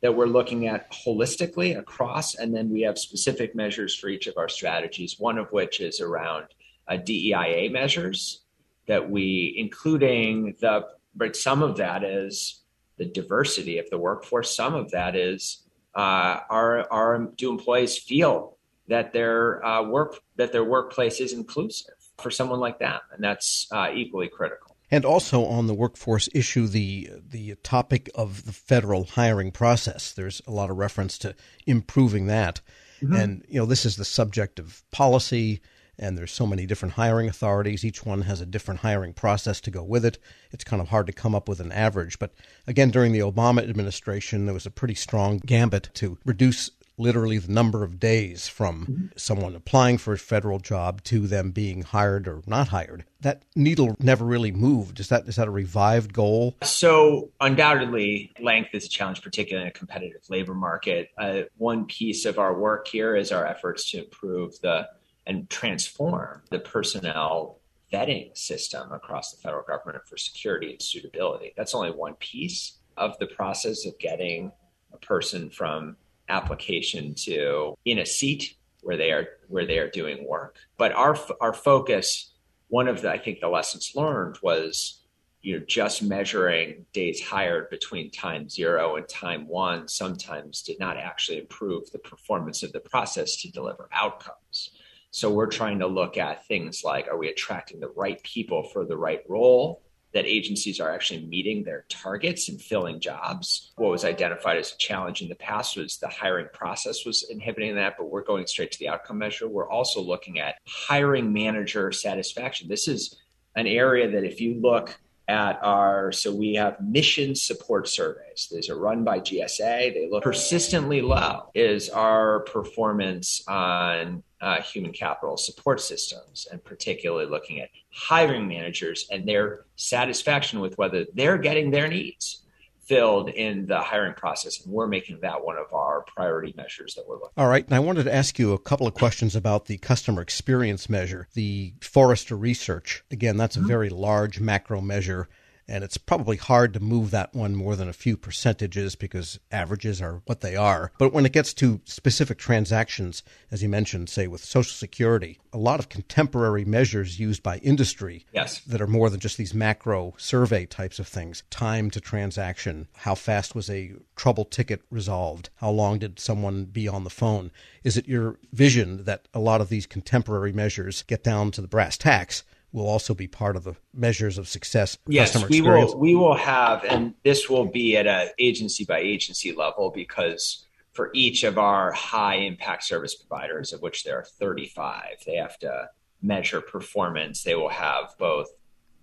that 0.02 0.14
we're 0.14 0.26
looking 0.26 0.66
at 0.68 0.92
holistically 0.92 1.78
across, 1.78 2.34
and 2.34 2.54
then 2.54 2.70
we 2.70 2.82
have 2.82 2.98
specific 2.98 3.54
measures 3.54 3.94
for 3.94 4.08
each 4.08 4.26
of 4.26 4.36
our 4.36 4.48
strategies. 4.48 5.18
One 5.18 5.38
of 5.38 5.50
which 5.52 5.80
is 5.80 6.00
around 6.00 6.46
uh, 6.88 6.94
DEIA 6.94 7.72
measures 7.72 8.42
that 8.86 9.10
we, 9.10 9.54
including 9.58 10.54
the, 10.60 10.86
but 11.14 11.34
some 11.34 11.62
of 11.62 11.78
that 11.78 12.04
is 12.04 12.62
the 12.98 13.06
diversity 13.06 13.78
of 13.78 13.90
the 13.90 13.98
workforce. 13.98 14.54
Some 14.54 14.74
of 14.74 14.90
that 14.92 15.16
is 15.16 15.62
uh, 15.94 16.40
are, 16.50 16.86
are 16.90 17.18
do 17.36 17.50
employees 17.50 17.98
feel 17.98 18.55
that 18.88 19.12
their 19.12 19.64
uh, 19.64 19.82
work 19.82 20.20
that 20.36 20.52
their 20.52 20.64
workplace 20.64 21.20
is 21.20 21.32
inclusive 21.32 21.94
for 22.18 22.30
someone 22.30 22.60
like 22.60 22.78
that, 22.78 23.02
and 23.12 23.22
that's 23.22 23.66
uh, 23.72 23.88
equally 23.94 24.28
critical. 24.28 24.76
And 24.90 25.04
also 25.04 25.44
on 25.44 25.66
the 25.66 25.74
workforce 25.74 26.28
issue, 26.34 26.66
the 26.66 27.10
the 27.28 27.56
topic 27.56 28.08
of 28.14 28.44
the 28.44 28.52
federal 28.52 29.04
hiring 29.04 29.50
process. 29.50 30.12
There's 30.12 30.40
a 30.46 30.52
lot 30.52 30.70
of 30.70 30.76
reference 30.76 31.18
to 31.18 31.34
improving 31.66 32.26
that, 32.26 32.60
mm-hmm. 33.00 33.14
and 33.14 33.44
you 33.48 33.58
know 33.58 33.66
this 33.66 33.84
is 33.84 33.96
the 33.96 34.04
subject 34.04 34.58
of 34.58 34.82
policy. 34.90 35.60
And 35.98 36.18
there's 36.18 36.30
so 36.30 36.46
many 36.46 36.66
different 36.66 36.92
hiring 36.92 37.26
authorities. 37.26 37.82
Each 37.82 38.04
one 38.04 38.20
has 38.20 38.42
a 38.42 38.46
different 38.46 38.80
hiring 38.80 39.14
process 39.14 39.62
to 39.62 39.70
go 39.70 39.82
with 39.82 40.04
it. 40.04 40.18
It's 40.50 40.62
kind 40.62 40.82
of 40.82 40.88
hard 40.90 41.06
to 41.06 41.12
come 41.14 41.34
up 41.34 41.48
with 41.48 41.58
an 41.58 41.72
average. 41.72 42.18
But 42.18 42.34
again, 42.66 42.90
during 42.90 43.12
the 43.12 43.20
Obama 43.20 43.66
administration, 43.66 44.44
there 44.44 44.52
was 44.52 44.66
a 44.66 44.70
pretty 44.70 44.94
strong 44.94 45.38
gambit 45.38 45.88
to 45.94 46.18
reduce 46.26 46.70
literally 46.98 47.38
the 47.38 47.52
number 47.52 47.84
of 47.84 48.00
days 48.00 48.48
from 48.48 48.86
mm-hmm. 48.86 49.06
someone 49.16 49.54
applying 49.54 49.98
for 49.98 50.14
a 50.14 50.18
federal 50.18 50.58
job 50.58 51.02
to 51.04 51.26
them 51.26 51.50
being 51.50 51.82
hired 51.82 52.26
or 52.26 52.42
not 52.46 52.68
hired. 52.68 53.04
That 53.20 53.42
needle 53.54 53.96
never 53.98 54.24
really 54.24 54.52
moved. 54.52 55.00
Is 55.00 55.08
that 55.08 55.26
is 55.26 55.36
that 55.36 55.48
a 55.48 55.50
revived 55.50 56.12
goal? 56.12 56.56
So 56.62 57.30
undoubtedly, 57.40 58.32
length 58.40 58.70
is 58.72 58.86
a 58.86 58.88
challenge, 58.88 59.22
particularly 59.22 59.66
in 59.66 59.68
a 59.68 59.78
competitive 59.78 60.22
labor 60.28 60.54
market. 60.54 61.10
Uh, 61.18 61.42
one 61.56 61.86
piece 61.86 62.24
of 62.24 62.38
our 62.38 62.58
work 62.58 62.88
here 62.88 63.16
is 63.16 63.32
our 63.32 63.46
efforts 63.46 63.90
to 63.90 64.04
improve 64.04 64.60
the 64.60 64.88
and 65.26 65.50
transform 65.50 66.42
the 66.50 66.60
personnel 66.60 67.58
vetting 67.92 68.36
system 68.36 68.92
across 68.92 69.32
the 69.32 69.40
federal 69.40 69.64
government 69.64 70.06
for 70.06 70.16
security 70.16 70.72
and 70.72 70.82
suitability. 70.82 71.52
That's 71.56 71.74
only 71.74 71.90
one 71.90 72.14
piece 72.14 72.78
of 72.96 73.18
the 73.18 73.26
process 73.26 73.86
of 73.86 73.98
getting 73.98 74.52
a 74.92 74.98
person 74.98 75.50
from 75.50 75.96
application 76.28 77.14
to 77.14 77.76
in 77.84 77.98
a 77.98 78.06
seat 78.06 78.56
where 78.82 78.96
they 78.96 79.10
are 79.10 79.26
where 79.48 79.66
they 79.66 79.78
are 79.78 79.90
doing 79.90 80.26
work. 80.26 80.56
But 80.78 80.92
our 80.92 81.18
our 81.40 81.52
focus, 81.52 82.32
one 82.68 82.88
of 82.88 83.02
the 83.02 83.10
I 83.10 83.18
think 83.18 83.40
the 83.40 83.48
lessons 83.48 83.92
learned 83.94 84.38
was 84.42 85.02
you 85.42 85.58
know 85.58 85.64
just 85.66 86.02
measuring 86.02 86.86
days 86.92 87.20
hired 87.20 87.70
between 87.70 88.10
time 88.10 88.48
zero 88.48 88.96
and 88.96 89.08
time 89.08 89.46
one 89.48 89.88
sometimes 89.88 90.62
did 90.62 90.78
not 90.78 90.96
actually 90.96 91.38
improve 91.38 91.90
the 91.90 91.98
performance 91.98 92.62
of 92.62 92.72
the 92.72 92.80
process 92.80 93.36
to 93.42 93.50
deliver 93.50 93.88
outcomes. 93.92 94.70
So 95.10 95.30
we're 95.30 95.46
trying 95.46 95.78
to 95.78 95.86
look 95.86 96.18
at 96.18 96.46
things 96.46 96.82
like 96.84 97.08
are 97.08 97.16
we 97.16 97.28
attracting 97.28 97.80
the 97.80 97.92
right 97.96 98.22
people 98.22 98.62
for 98.72 98.84
the 98.84 98.96
right 98.96 99.22
role? 99.28 99.82
That 100.16 100.24
agencies 100.24 100.80
are 100.80 100.90
actually 100.90 101.26
meeting 101.26 101.62
their 101.62 101.84
targets 101.90 102.48
and 102.48 102.58
filling 102.58 102.98
jobs. 103.00 103.72
What 103.76 103.90
was 103.90 104.02
identified 104.02 104.56
as 104.56 104.72
a 104.72 104.78
challenge 104.78 105.20
in 105.20 105.28
the 105.28 105.34
past 105.34 105.76
was 105.76 105.98
the 105.98 106.08
hiring 106.08 106.46
process 106.54 107.04
was 107.04 107.26
inhibiting 107.28 107.74
that, 107.74 107.96
but 107.98 108.10
we're 108.10 108.24
going 108.24 108.46
straight 108.46 108.72
to 108.72 108.78
the 108.78 108.88
outcome 108.88 109.18
measure. 109.18 109.46
We're 109.46 109.68
also 109.68 110.00
looking 110.00 110.38
at 110.40 110.54
hiring 110.66 111.34
manager 111.34 111.92
satisfaction. 111.92 112.66
This 112.66 112.88
is 112.88 113.20
an 113.56 113.66
area 113.66 114.10
that 114.10 114.24
if 114.24 114.40
you 114.40 114.58
look 114.58 114.98
at 115.28 115.62
our 115.62 116.12
so 116.12 116.32
we 116.34 116.54
have 116.54 116.80
mission 116.80 117.34
support 117.34 117.88
surveys 117.88 118.46
these 118.52 118.70
are 118.70 118.78
run 118.78 119.02
by 119.02 119.18
gsa 119.18 119.92
they 119.92 120.08
look 120.08 120.22
persistently 120.22 121.00
low 121.00 121.50
is 121.52 121.90
our 121.90 122.44
performance 122.44 123.42
on 123.48 124.22
uh, 124.46 124.62
human 124.62 124.92
capital 124.92 125.36
support 125.36 125.80
systems 125.80 126.46
and 126.52 126.62
particularly 126.62 127.26
looking 127.26 127.60
at 127.60 127.68
hiring 127.90 128.46
managers 128.46 129.08
and 129.10 129.26
their 129.26 129.64
satisfaction 129.74 130.60
with 130.60 130.78
whether 130.78 131.04
they're 131.14 131.36
getting 131.36 131.72
their 131.72 131.88
needs 131.88 132.44
filled 132.78 133.28
in 133.28 133.66
the 133.66 133.80
hiring 133.80 134.14
process. 134.14 134.64
And 134.64 134.72
we're 134.72 134.86
making 134.86 135.18
that 135.22 135.44
one 135.44 135.56
of 135.58 135.74
our 135.74 136.02
priority 136.02 136.54
measures 136.56 136.94
that 136.94 137.02
we're 137.08 137.16
looking 137.16 137.32
All 137.36 137.48
right. 137.48 137.66
And 137.66 137.74
I 137.74 137.80
wanted 137.80 138.04
to 138.04 138.14
ask 138.14 138.38
you 138.38 138.52
a 138.52 138.58
couple 138.58 138.86
of 138.86 138.94
questions 138.94 139.34
about 139.34 139.64
the 139.64 139.78
customer 139.78 140.22
experience 140.22 140.88
measure, 140.88 141.26
the 141.34 141.74
Forrester 141.80 142.36
research. 142.36 143.02
Again, 143.10 143.36
that's 143.36 143.56
a 143.56 143.58
mm-hmm. 143.58 143.68
very 143.68 143.88
large 143.88 144.38
macro 144.38 144.80
measure 144.80 145.28
and 145.68 145.82
it's 145.82 145.98
probably 145.98 146.36
hard 146.36 146.72
to 146.74 146.80
move 146.80 147.10
that 147.10 147.34
one 147.34 147.54
more 147.54 147.76
than 147.76 147.88
a 147.88 147.92
few 147.92 148.16
percentages 148.16 148.94
because 148.94 149.38
averages 149.50 150.00
are 150.00 150.22
what 150.26 150.40
they 150.40 150.56
are. 150.56 150.92
But 150.98 151.12
when 151.12 151.26
it 151.26 151.32
gets 151.32 151.52
to 151.54 151.80
specific 151.84 152.38
transactions, 152.38 153.22
as 153.50 153.62
you 153.62 153.68
mentioned, 153.68 154.08
say 154.08 154.26
with 154.26 154.44
Social 154.44 154.72
Security, 154.72 155.38
a 155.52 155.58
lot 155.58 155.80
of 155.80 155.88
contemporary 155.88 156.64
measures 156.64 157.18
used 157.18 157.42
by 157.42 157.58
industry 157.58 158.24
yes. 158.32 158.60
that 158.60 158.80
are 158.80 158.86
more 158.86 159.10
than 159.10 159.20
just 159.20 159.36
these 159.36 159.54
macro 159.54 160.14
survey 160.18 160.66
types 160.66 160.98
of 160.98 161.08
things 161.08 161.42
time 161.50 161.90
to 161.90 162.00
transaction, 162.00 162.88
how 162.94 163.14
fast 163.14 163.54
was 163.54 163.70
a 163.70 163.94
trouble 164.14 164.44
ticket 164.44 164.82
resolved, 164.90 165.50
how 165.56 165.70
long 165.70 165.98
did 165.98 166.18
someone 166.18 166.64
be 166.64 166.86
on 166.86 167.04
the 167.04 167.10
phone. 167.10 167.50
Is 167.84 167.96
it 167.96 168.08
your 168.08 168.38
vision 168.52 169.04
that 169.04 169.28
a 169.34 169.40
lot 169.40 169.60
of 169.60 169.68
these 169.68 169.86
contemporary 169.86 170.52
measures 170.52 171.02
get 171.02 171.24
down 171.24 171.50
to 171.52 171.60
the 171.60 171.68
brass 171.68 171.96
tacks? 171.96 172.44
Will 172.72 172.86
also 172.86 173.14
be 173.14 173.26
part 173.26 173.56
of 173.56 173.64
the 173.64 173.74
measures 173.94 174.38
of 174.38 174.48
success. 174.48 174.98
Yes, 175.06 175.48
we 175.48 175.60
will. 175.60 175.98
We 175.98 176.14
will 176.14 176.34
have, 176.34 176.84
and 176.84 177.14
this 177.24 177.48
will 177.48 177.66
be 177.66 177.96
at 177.96 178.06
a 178.06 178.32
agency 178.38 178.84
by 178.84 178.98
agency 178.98 179.52
level 179.52 179.90
because 179.90 180.66
for 180.92 181.10
each 181.14 181.44
of 181.44 181.58
our 181.58 181.92
high 181.92 182.36
impact 182.36 182.84
service 182.84 183.14
providers, 183.14 183.72
of 183.72 183.82
which 183.82 184.04
there 184.04 184.18
are 184.18 184.24
35, 184.24 185.02
they 185.26 185.36
have 185.36 185.58
to 185.60 185.90
measure 186.22 186.60
performance. 186.60 187.42
They 187.42 187.54
will 187.54 187.68
have 187.68 188.14
both, 188.18 188.48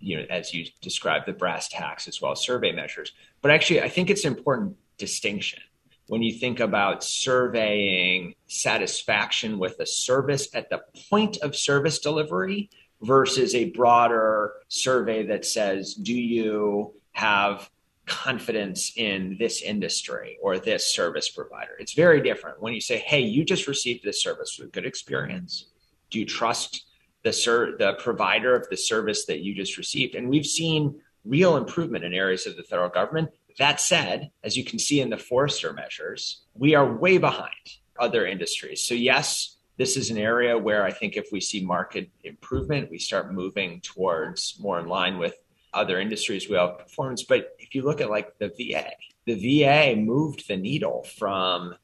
you 0.00 0.18
know, 0.18 0.24
as 0.28 0.52
you 0.52 0.66
described, 0.80 1.26
the 1.26 1.32
brass 1.32 1.68
tacks 1.68 2.08
as 2.08 2.20
well 2.20 2.32
as 2.32 2.40
survey 2.40 2.72
measures. 2.72 3.12
But 3.42 3.50
actually, 3.50 3.82
I 3.82 3.88
think 3.88 4.10
it's 4.10 4.24
an 4.24 4.36
important 4.36 4.76
distinction 4.98 5.60
when 6.08 6.22
you 6.22 6.38
think 6.38 6.60
about 6.60 7.02
surveying 7.02 8.34
satisfaction 8.46 9.58
with 9.58 9.80
a 9.80 9.86
service 9.86 10.48
at 10.54 10.68
the 10.68 10.82
point 11.08 11.38
of 11.38 11.56
service 11.56 11.98
delivery 11.98 12.68
versus 13.04 13.54
a 13.54 13.70
broader 13.70 14.54
survey 14.68 15.26
that 15.26 15.44
says, 15.44 15.94
do 15.94 16.14
you 16.14 16.94
have 17.12 17.70
confidence 18.06 18.92
in 18.96 19.36
this 19.38 19.62
industry 19.62 20.38
or 20.42 20.58
this 20.58 20.94
service 20.94 21.28
provider? 21.28 21.72
It's 21.78 21.94
very 21.94 22.20
different. 22.20 22.60
When 22.60 22.74
you 22.74 22.80
say, 22.80 22.98
hey, 22.98 23.20
you 23.20 23.44
just 23.44 23.66
received 23.66 24.04
this 24.04 24.22
service 24.22 24.58
with 24.58 24.72
good 24.72 24.86
experience, 24.86 25.66
do 26.10 26.18
you 26.18 26.26
trust 26.26 26.84
the, 27.22 27.32
ser- 27.32 27.76
the 27.78 27.94
provider 27.94 28.54
of 28.54 28.68
the 28.68 28.76
service 28.76 29.26
that 29.26 29.40
you 29.40 29.54
just 29.54 29.76
received? 29.76 30.14
And 30.14 30.28
we've 30.28 30.46
seen 30.46 31.00
real 31.24 31.56
improvement 31.56 32.04
in 32.04 32.12
areas 32.12 32.46
of 32.46 32.56
the 32.56 32.62
federal 32.62 32.90
government. 32.90 33.30
That 33.58 33.80
said, 33.80 34.30
as 34.42 34.56
you 34.56 34.64
can 34.64 34.78
see 34.78 35.00
in 35.00 35.10
the 35.10 35.16
Forrester 35.16 35.72
measures, 35.72 36.42
we 36.54 36.74
are 36.74 36.96
way 36.96 37.18
behind 37.18 37.52
other 37.98 38.26
industries. 38.26 38.82
So, 38.82 38.94
yes, 38.94 39.53
this 39.76 39.96
is 39.96 40.10
an 40.10 40.18
area 40.18 40.56
where 40.56 40.84
I 40.84 40.92
think 40.92 41.16
if 41.16 41.28
we 41.32 41.40
see 41.40 41.64
market 41.64 42.08
improvement, 42.22 42.90
we 42.90 42.98
start 42.98 43.32
moving 43.32 43.80
towards 43.80 44.56
more 44.60 44.78
in 44.78 44.86
line 44.86 45.18
with 45.18 45.34
other 45.72 45.98
industries 45.98 46.48
we 46.48 46.56
have 46.56 46.78
performance. 46.78 47.24
But 47.24 47.56
if 47.58 47.74
you 47.74 47.82
look 47.82 48.00
at 48.00 48.08
like 48.08 48.38
the 48.38 48.48
VA, 48.48 48.92
the 49.26 49.34
VA 49.34 49.96
moved 49.96 50.46
the 50.46 50.56
needle 50.56 51.04
from 51.18 51.74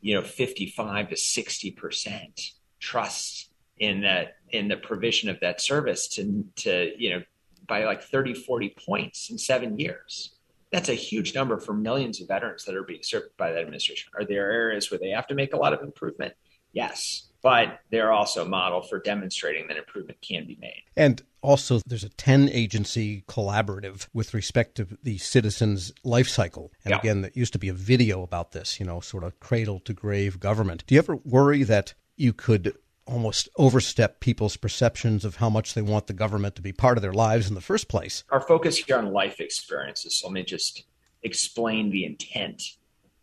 you 0.00 0.14
know 0.14 0.22
55 0.22 1.10
to 1.10 1.16
60 1.16 1.70
percent 1.72 2.40
trust 2.80 3.50
in 3.78 4.02
that 4.02 4.36
in 4.50 4.68
the 4.68 4.76
provision 4.76 5.28
of 5.28 5.40
that 5.40 5.60
service 5.60 6.08
to 6.08 6.44
to 6.56 6.92
you 6.96 7.10
know 7.10 7.22
by 7.66 7.84
like 7.84 8.02
30 8.02 8.34
40 8.34 8.76
points 8.86 9.30
in 9.30 9.38
seven 9.38 9.78
years 9.78 10.36
That's 10.70 10.90
a 10.90 10.94
huge 10.94 11.34
number 11.34 11.58
for 11.58 11.72
millions 11.72 12.20
of 12.20 12.28
veterans 12.28 12.64
that 12.64 12.74
are 12.74 12.82
being 12.82 13.02
served 13.02 13.36
by 13.36 13.52
that 13.52 13.60
administration. 13.60 14.10
Are 14.18 14.24
there 14.24 14.50
areas 14.50 14.90
where 14.90 14.98
they 14.98 15.10
have 15.10 15.26
to 15.28 15.34
make 15.34 15.54
a 15.54 15.56
lot 15.56 15.72
of 15.72 15.82
improvement? 15.82 16.34
Yes 16.72 17.30
but 17.44 17.80
they're 17.90 18.10
also 18.10 18.42
a 18.42 18.48
model 18.48 18.80
for 18.80 18.98
demonstrating 18.98 19.68
that 19.68 19.76
improvement 19.76 20.18
can 20.22 20.46
be 20.46 20.56
made. 20.62 20.82
And 20.96 21.22
also, 21.42 21.82
there's 21.86 22.02
a 22.02 22.08
10 22.08 22.48
agency 22.48 23.22
collaborative 23.28 24.08
with 24.14 24.32
respect 24.32 24.76
to 24.76 24.88
the 25.02 25.18
citizens' 25.18 25.92
life 26.04 26.26
cycle. 26.26 26.72
And 26.86 26.92
yeah. 26.92 26.98
again, 27.00 27.20
there 27.20 27.30
used 27.34 27.52
to 27.52 27.58
be 27.58 27.68
a 27.68 27.74
video 27.74 28.22
about 28.22 28.52
this, 28.52 28.80
you 28.80 28.86
know, 28.86 29.00
sort 29.00 29.24
of 29.24 29.38
cradle 29.40 29.78
to 29.80 29.92
grave 29.92 30.40
government. 30.40 30.84
Do 30.86 30.94
you 30.94 31.00
ever 31.00 31.16
worry 31.16 31.64
that 31.64 31.92
you 32.16 32.32
could 32.32 32.78
almost 33.06 33.50
overstep 33.56 34.20
people's 34.20 34.56
perceptions 34.56 35.22
of 35.26 35.36
how 35.36 35.50
much 35.50 35.74
they 35.74 35.82
want 35.82 36.06
the 36.06 36.14
government 36.14 36.56
to 36.56 36.62
be 36.62 36.72
part 36.72 36.96
of 36.96 37.02
their 37.02 37.12
lives 37.12 37.46
in 37.46 37.54
the 37.54 37.60
first 37.60 37.88
place? 37.88 38.24
Our 38.30 38.40
focus 38.40 38.78
here 38.78 38.96
on 38.96 39.12
life 39.12 39.38
experiences. 39.38 40.18
So 40.18 40.28
let 40.28 40.32
me 40.32 40.44
just 40.44 40.84
explain 41.22 41.90
the 41.90 42.06
intent 42.06 42.62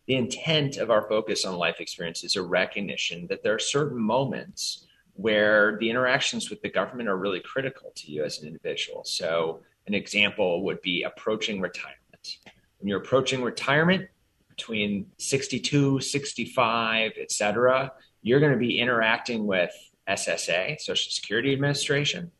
the 0.06 0.16
intent 0.16 0.76
of 0.76 0.90
our 0.90 1.08
focus 1.08 1.44
on 1.44 1.56
life 1.56 1.80
experience 1.80 2.24
is 2.24 2.36
a 2.36 2.42
recognition 2.42 3.26
that 3.28 3.42
there 3.42 3.54
are 3.54 3.58
certain 3.58 4.00
moments 4.00 4.86
where 5.14 5.76
the 5.78 5.88
interactions 5.88 6.50
with 6.50 6.60
the 6.62 6.68
government 6.68 7.08
are 7.08 7.16
really 7.16 7.40
critical 7.40 7.92
to 7.94 8.10
you 8.10 8.24
as 8.24 8.40
an 8.40 8.48
individual. 8.48 9.04
So, 9.04 9.60
an 9.86 9.94
example 9.94 10.62
would 10.64 10.80
be 10.80 11.02
approaching 11.02 11.60
retirement. 11.60 12.38
When 12.78 12.88
you're 12.88 13.00
approaching 13.00 13.42
retirement 13.42 14.08
between 14.48 15.06
62, 15.18 16.00
65, 16.00 17.12
et 17.18 17.32
cetera, 17.32 17.92
you're 18.22 18.40
going 18.40 18.52
to 18.52 18.58
be 18.58 18.78
interacting 18.78 19.46
with 19.46 19.72
SSA, 20.08 20.80
Social 20.80 21.10
Security 21.10 21.52
Administration. 21.52 22.30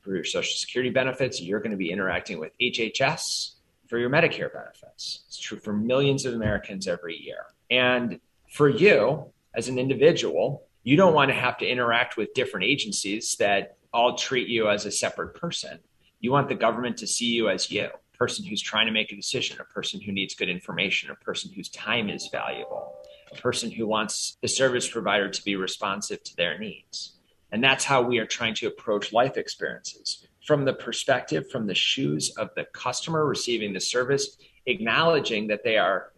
For 0.00 0.14
your 0.14 0.24
Social 0.24 0.56
Security 0.56 0.90
benefits, 0.90 1.40
you're 1.40 1.60
going 1.60 1.72
to 1.72 1.76
be 1.76 1.90
interacting 1.90 2.38
with 2.38 2.52
HHS, 2.60 3.56
for 3.88 3.98
your 3.98 4.10
Medicare 4.10 4.52
benefits. 4.52 5.24
It's 5.26 5.38
true 5.38 5.58
for 5.58 5.72
millions 5.72 6.24
of 6.24 6.34
Americans 6.34 6.86
every 6.86 7.16
year. 7.16 7.46
And 7.70 8.20
for 8.50 8.68
you 8.68 9.32
as 9.54 9.68
an 9.68 9.78
individual, 9.78 10.64
you 10.84 10.96
don't 10.96 11.14
want 11.14 11.30
to 11.30 11.34
have 11.34 11.58
to 11.58 11.66
interact 11.66 12.16
with 12.16 12.32
different 12.34 12.64
agencies 12.64 13.36
that 13.36 13.76
all 13.92 14.16
treat 14.16 14.48
you 14.48 14.68
as 14.68 14.86
a 14.86 14.90
separate 14.90 15.34
person. 15.34 15.78
You 16.20 16.32
want 16.32 16.48
the 16.48 16.54
government 16.54 16.98
to 16.98 17.06
see 17.06 17.26
you 17.26 17.48
as 17.48 17.70
you, 17.70 17.84
a 17.84 18.16
person 18.16 18.44
who's 18.44 18.62
trying 18.62 18.86
to 18.86 18.92
make 18.92 19.10
a 19.12 19.16
decision, 19.16 19.58
a 19.60 19.64
person 19.64 20.00
who 20.00 20.12
needs 20.12 20.34
good 20.34 20.48
information, 20.48 21.10
a 21.10 21.14
person 21.16 21.50
whose 21.52 21.68
time 21.70 22.10
is 22.10 22.28
valuable, 22.30 22.94
a 23.32 23.36
person 23.36 23.70
who 23.70 23.86
wants 23.86 24.36
the 24.42 24.48
service 24.48 24.88
provider 24.88 25.28
to 25.28 25.44
be 25.44 25.56
responsive 25.56 26.22
to 26.24 26.36
their 26.36 26.58
needs. 26.58 27.14
And 27.50 27.64
that's 27.64 27.84
how 27.84 28.02
we 28.02 28.18
are 28.18 28.26
trying 28.26 28.54
to 28.56 28.66
approach 28.66 29.12
life 29.12 29.36
experiences 29.38 30.27
from 30.48 30.64
the 30.64 30.72
perspective, 30.72 31.50
from 31.50 31.66
the 31.66 31.74
shoes 31.74 32.32
of 32.38 32.48
the 32.56 32.64
customer 32.72 33.26
receiving 33.26 33.74
the 33.74 33.80
service, 33.80 34.38
acknowledging 34.64 35.46
that 35.48 35.62
they 35.62 35.76
are 35.76 36.10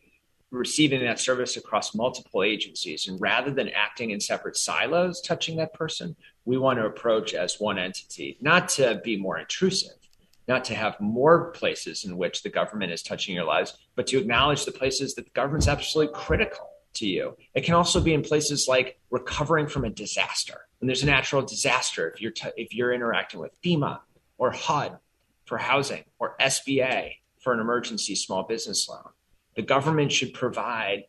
receiving 0.53 1.01
that 1.01 1.19
service 1.19 1.57
across 1.57 1.97
multiple 1.97 2.45
agencies. 2.45 3.09
And 3.09 3.21
rather 3.21 3.51
than 3.51 3.69
acting 3.71 4.11
in 4.11 4.21
separate 4.21 4.57
silos 4.57 5.21
touching 5.21 5.57
that 5.57 5.75
person, 5.75 6.15
we 6.45 6.57
want 6.59 6.79
to 6.79 6.87
approach 6.87 7.35
as 7.35 7.59
one 7.59 7.77
entity, 7.77 8.39
not 8.41 8.69
to 8.71 9.01
be 9.03 9.17
more 9.17 9.37
intrusive, 9.37 9.99
not 10.47 10.65
to 10.67 10.77
have 10.77 11.01
more 11.01 11.51
places 11.51 12.05
in 12.05 12.17
which 12.17 12.45
the 12.45 12.51
government 12.51 12.93
is 12.93 13.03
touching 13.03 13.35
your 13.35 13.45
lives, 13.45 13.79
but 13.97 14.07
to 14.07 14.19
acknowledge 14.19 14.65
the 14.65 14.71
places 14.71 15.17
that 15.17 15.25
the 15.25 15.33
government's 15.33 15.67
absolutely 15.67 16.15
critical 16.15 16.69
to 16.95 17.07
you. 17.09 17.37
It 17.55 17.65
can 17.65 17.75
also 17.75 18.01
be 18.01 18.15
in 18.15 18.23
places 18.23 18.69
like 18.69 19.01
recovering 19.11 19.67
from 19.67 19.85
a 19.85 19.91
disaster. 19.91 20.69
When 20.79 20.87
there's 20.87 21.03
a 21.03 21.07
natural 21.07 21.43
disaster, 21.43 22.09
if 22.11 22.23
you're 22.23 22.31
t- 22.31 22.49
if 22.57 22.73
you're 22.73 22.93
interacting 22.93 23.41
with 23.41 23.53
FEMA 23.61 23.99
or 24.41 24.51
HUD 24.51 24.99
for 25.45 25.59
housing 25.59 26.03
or 26.19 26.35
SBA 26.41 27.13
for 27.39 27.53
an 27.53 27.61
emergency 27.61 28.17
small 28.17 28.43
business 28.43 28.89
loan. 28.89 29.11
The 29.55 29.63
government 29.63 30.11
should 30.11 30.33
provide 30.35 31.05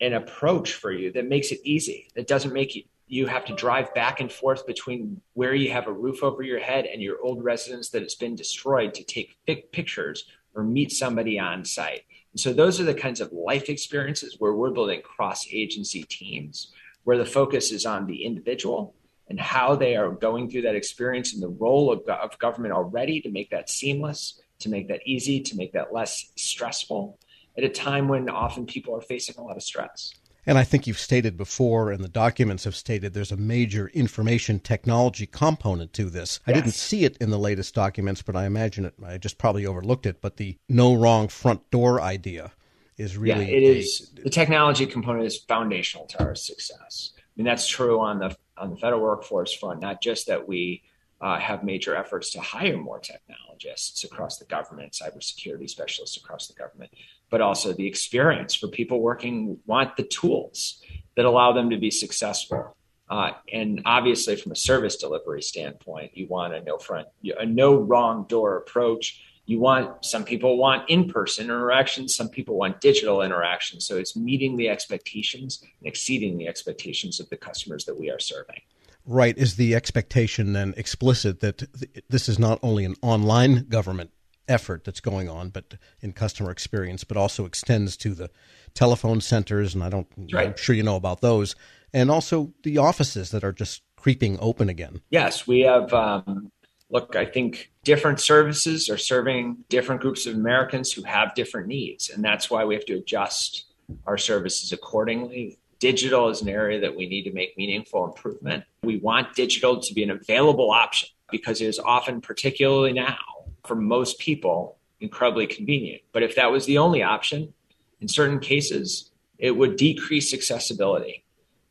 an 0.00 0.12
approach 0.12 0.74
for 0.74 0.92
you 0.92 1.10
that 1.12 1.26
makes 1.26 1.50
it 1.50 1.60
easy, 1.64 2.08
that 2.14 2.28
doesn't 2.28 2.52
make 2.52 2.76
you, 2.76 2.82
you 3.06 3.26
have 3.26 3.46
to 3.46 3.54
drive 3.54 3.94
back 3.94 4.20
and 4.20 4.30
forth 4.30 4.66
between 4.66 5.20
where 5.32 5.54
you 5.54 5.72
have 5.72 5.86
a 5.86 5.92
roof 5.92 6.22
over 6.22 6.42
your 6.42 6.60
head 6.60 6.84
and 6.84 7.00
your 7.00 7.22
old 7.22 7.42
residence 7.42 7.88
that 7.90 8.02
has 8.02 8.14
been 8.14 8.34
destroyed 8.34 8.92
to 8.94 9.04
take 9.04 9.38
pictures 9.72 10.26
or 10.54 10.62
meet 10.62 10.92
somebody 10.92 11.38
on 11.38 11.64
site. 11.64 12.02
And 12.32 12.40
so 12.40 12.52
those 12.52 12.80
are 12.80 12.84
the 12.84 12.94
kinds 12.94 13.20
of 13.20 13.32
life 13.32 13.68
experiences 13.68 14.36
where 14.38 14.52
we're 14.52 14.70
building 14.70 15.00
cross 15.02 15.46
agency 15.50 16.02
teams 16.02 16.72
where 17.04 17.18
the 17.18 17.24
focus 17.24 17.70
is 17.70 17.86
on 17.86 18.06
the 18.06 18.24
individual 18.24 18.94
and 19.28 19.40
how 19.40 19.74
they 19.74 19.96
are 19.96 20.10
going 20.10 20.50
through 20.50 20.62
that 20.62 20.74
experience 20.74 21.32
and 21.32 21.42
the 21.42 21.48
role 21.48 21.90
of, 21.90 22.06
of 22.08 22.38
government 22.38 22.74
already 22.74 23.20
to 23.20 23.30
make 23.30 23.50
that 23.50 23.70
seamless, 23.70 24.40
to 24.58 24.68
make 24.68 24.88
that 24.88 25.00
easy, 25.06 25.40
to 25.40 25.56
make 25.56 25.72
that 25.72 25.92
less 25.92 26.32
stressful 26.36 27.18
at 27.56 27.64
a 27.64 27.68
time 27.68 28.08
when 28.08 28.28
often 28.28 28.66
people 28.66 28.94
are 28.94 29.00
facing 29.00 29.36
a 29.38 29.42
lot 29.42 29.56
of 29.56 29.62
stress. 29.62 30.12
And 30.46 30.58
I 30.58 30.64
think 30.64 30.86
you've 30.86 30.98
stated 30.98 31.38
before, 31.38 31.90
and 31.90 32.04
the 32.04 32.08
documents 32.08 32.64
have 32.64 32.76
stated, 32.76 33.14
there's 33.14 33.32
a 33.32 33.36
major 33.36 33.88
information 33.88 34.60
technology 34.60 35.26
component 35.26 35.94
to 35.94 36.10
this. 36.10 36.40
Yes. 36.46 36.54
I 36.56 36.60
didn't 36.60 36.74
see 36.74 37.04
it 37.04 37.16
in 37.18 37.30
the 37.30 37.38
latest 37.38 37.74
documents, 37.74 38.20
but 38.20 38.36
I 38.36 38.44
imagine 38.44 38.84
it. 38.84 38.94
I 39.04 39.16
just 39.16 39.38
probably 39.38 39.64
overlooked 39.64 40.04
it. 40.04 40.20
But 40.20 40.36
the 40.36 40.58
no 40.68 40.94
wrong 40.94 41.28
front 41.28 41.70
door 41.70 42.00
idea 42.02 42.52
is 42.98 43.16
really. 43.16 43.50
Yeah, 43.50 43.56
it 43.56 43.62
a, 43.62 43.78
is. 43.78 44.12
The 44.22 44.28
technology 44.28 44.84
component 44.84 45.24
is 45.24 45.38
foundational 45.38 46.04
to 46.08 46.22
our 46.22 46.34
success. 46.34 47.12
I 47.16 47.22
mean, 47.36 47.46
that's 47.46 47.66
true 47.66 48.00
on 48.00 48.18
the 48.18 48.36
on 48.56 48.70
the 48.70 48.76
federal 48.76 49.00
workforce 49.00 49.52
front, 49.52 49.80
not 49.80 50.02
just 50.02 50.26
that 50.26 50.46
we 50.46 50.82
uh, 51.20 51.38
have 51.38 51.64
major 51.64 51.96
efforts 51.96 52.30
to 52.30 52.40
hire 52.40 52.76
more 52.76 52.98
technologists 52.98 54.04
across 54.04 54.38
the 54.38 54.44
government, 54.44 54.92
cybersecurity 54.92 55.68
specialists 55.68 56.16
across 56.16 56.48
the 56.48 56.54
government, 56.54 56.92
but 57.30 57.40
also 57.40 57.72
the 57.72 57.86
experience 57.86 58.54
for 58.54 58.68
people 58.68 59.00
working 59.00 59.58
want 59.66 59.96
the 59.96 60.02
tools 60.02 60.82
that 61.16 61.24
allow 61.24 61.52
them 61.52 61.70
to 61.70 61.78
be 61.78 61.90
successful. 61.90 62.76
Uh, 63.08 63.30
and 63.52 63.82
obviously, 63.84 64.34
from 64.36 64.52
a 64.52 64.56
service 64.56 64.96
delivery 64.96 65.42
standpoint, 65.42 66.16
you 66.16 66.26
want 66.26 66.54
a 66.54 66.60
no 66.62 66.78
front, 66.78 67.06
a 67.38 67.46
no 67.46 67.76
wrong 67.76 68.26
door 68.28 68.56
approach 68.56 69.22
you 69.46 69.60
want 69.60 70.04
some 70.04 70.24
people 70.24 70.56
want 70.56 70.88
in-person 70.88 71.44
interactions 71.44 72.14
some 72.14 72.28
people 72.28 72.56
want 72.56 72.80
digital 72.80 73.22
interactions 73.22 73.86
so 73.86 73.96
it's 73.96 74.16
meeting 74.16 74.56
the 74.56 74.68
expectations 74.68 75.60
and 75.62 75.88
exceeding 75.88 76.38
the 76.38 76.48
expectations 76.48 77.20
of 77.20 77.28
the 77.30 77.36
customers 77.36 77.84
that 77.84 77.98
we 77.98 78.10
are 78.10 78.18
serving. 78.20 78.60
Right. 79.06 79.36
Is 79.36 79.56
the 79.56 79.74
expectation 79.74 80.54
then 80.54 80.72
explicit 80.78 81.40
that 81.40 81.68
this 82.08 82.26
is 82.26 82.38
not 82.38 82.58
only 82.62 82.86
an 82.86 82.96
online 83.02 83.66
government 83.68 84.10
effort 84.48 84.84
that's 84.84 85.00
going 85.00 85.28
on 85.28 85.48
but 85.48 85.74
in 86.00 86.12
customer 86.12 86.50
experience 86.50 87.02
but 87.02 87.16
also 87.16 87.46
extends 87.46 87.96
to 87.96 88.12
the 88.12 88.28
telephone 88.74 89.18
centers 89.18 89.74
and 89.74 89.82
i 89.82 89.88
don't 89.88 90.06
right. 90.34 90.48
i'm 90.48 90.56
sure 90.56 90.74
you 90.74 90.82
know 90.82 90.96
about 90.96 91.22
those 91.22 91.56
and 91.94 92.10
also 92.10 92.52
the 92.62 92.76
offices 92.76 93.30
that 93.30 93.42
are 93.42 93.52
just 93.52 93.80
creeping 94.04 94.36
open 94.38 94.68
again? 94.68 95.00
Yes. 95.08 95.46
We 95.46 95.60
have 95.60 95.94
um, 95.94 96.52
look, 96.94 97.16
I 97.16 97.24
think 97.24 97.72
different 97.82 98.20
services 98.20 98.88
are 98.88 98.96
serving 98.96 99.64
different 99.68 100.00
groups 100.00 100.26
of 100.26 100.36
Americans 100.36 100.92
who 100.92 101.02
have 101.02 101.34
different 101.34 101.66
needs. 101.66 102.08
And 102.08 102.24
that's 102.24 102.48
why 102.48 102.64
we 102.64 102.74
have 102.74 102.86
to 102.86 102.94
adjust 102.94 103.64
our 104.06 104.16
services 104.16 104.72
accordingly. 104.72 105.58
Digital 105.80 106.28
is 106.28 106.40
an 106.40 106.48
area 106.48 106.80
that 106.80 106.94
we 106.94 107.08
need 107.08 107.24
to 107.24 107.32
make 107.32 107.58
meaningful 107.58 108.06
improvement. 108.06 108.62
We 108.84 108.98
want 108.98 109.34
digital 109.34 109.80
to 109.80 109.92
be 109.92 110.04
an 110.04 110.10
available 110.12 110.70
option 110.70 111.08
because 111.32 111.60
it 111.60 111.66
is 111.66 111.80
often, 111.80 112.20
particularly 112.20 112.92
now, 112.92 113.18
for 113.66 113.74
most 113.74 114.20
people, 114.20 114.78
incredibly 115.00 115.48
convenient. 115.48 116.02
But 116.12 116.22
if 116.22 116.36
that 116.36 116.52
was 116.52 116.64
the 116.64 116.78
only 116.78 117.02
option, 117.02 117.52
in 118.00 118.06
certain 118.06 118.38
cases, 118.38 119.10
it 119.36 119.50
would 119.50 119.74
decrease 119.74 120.32
accessibility 120.32 121.24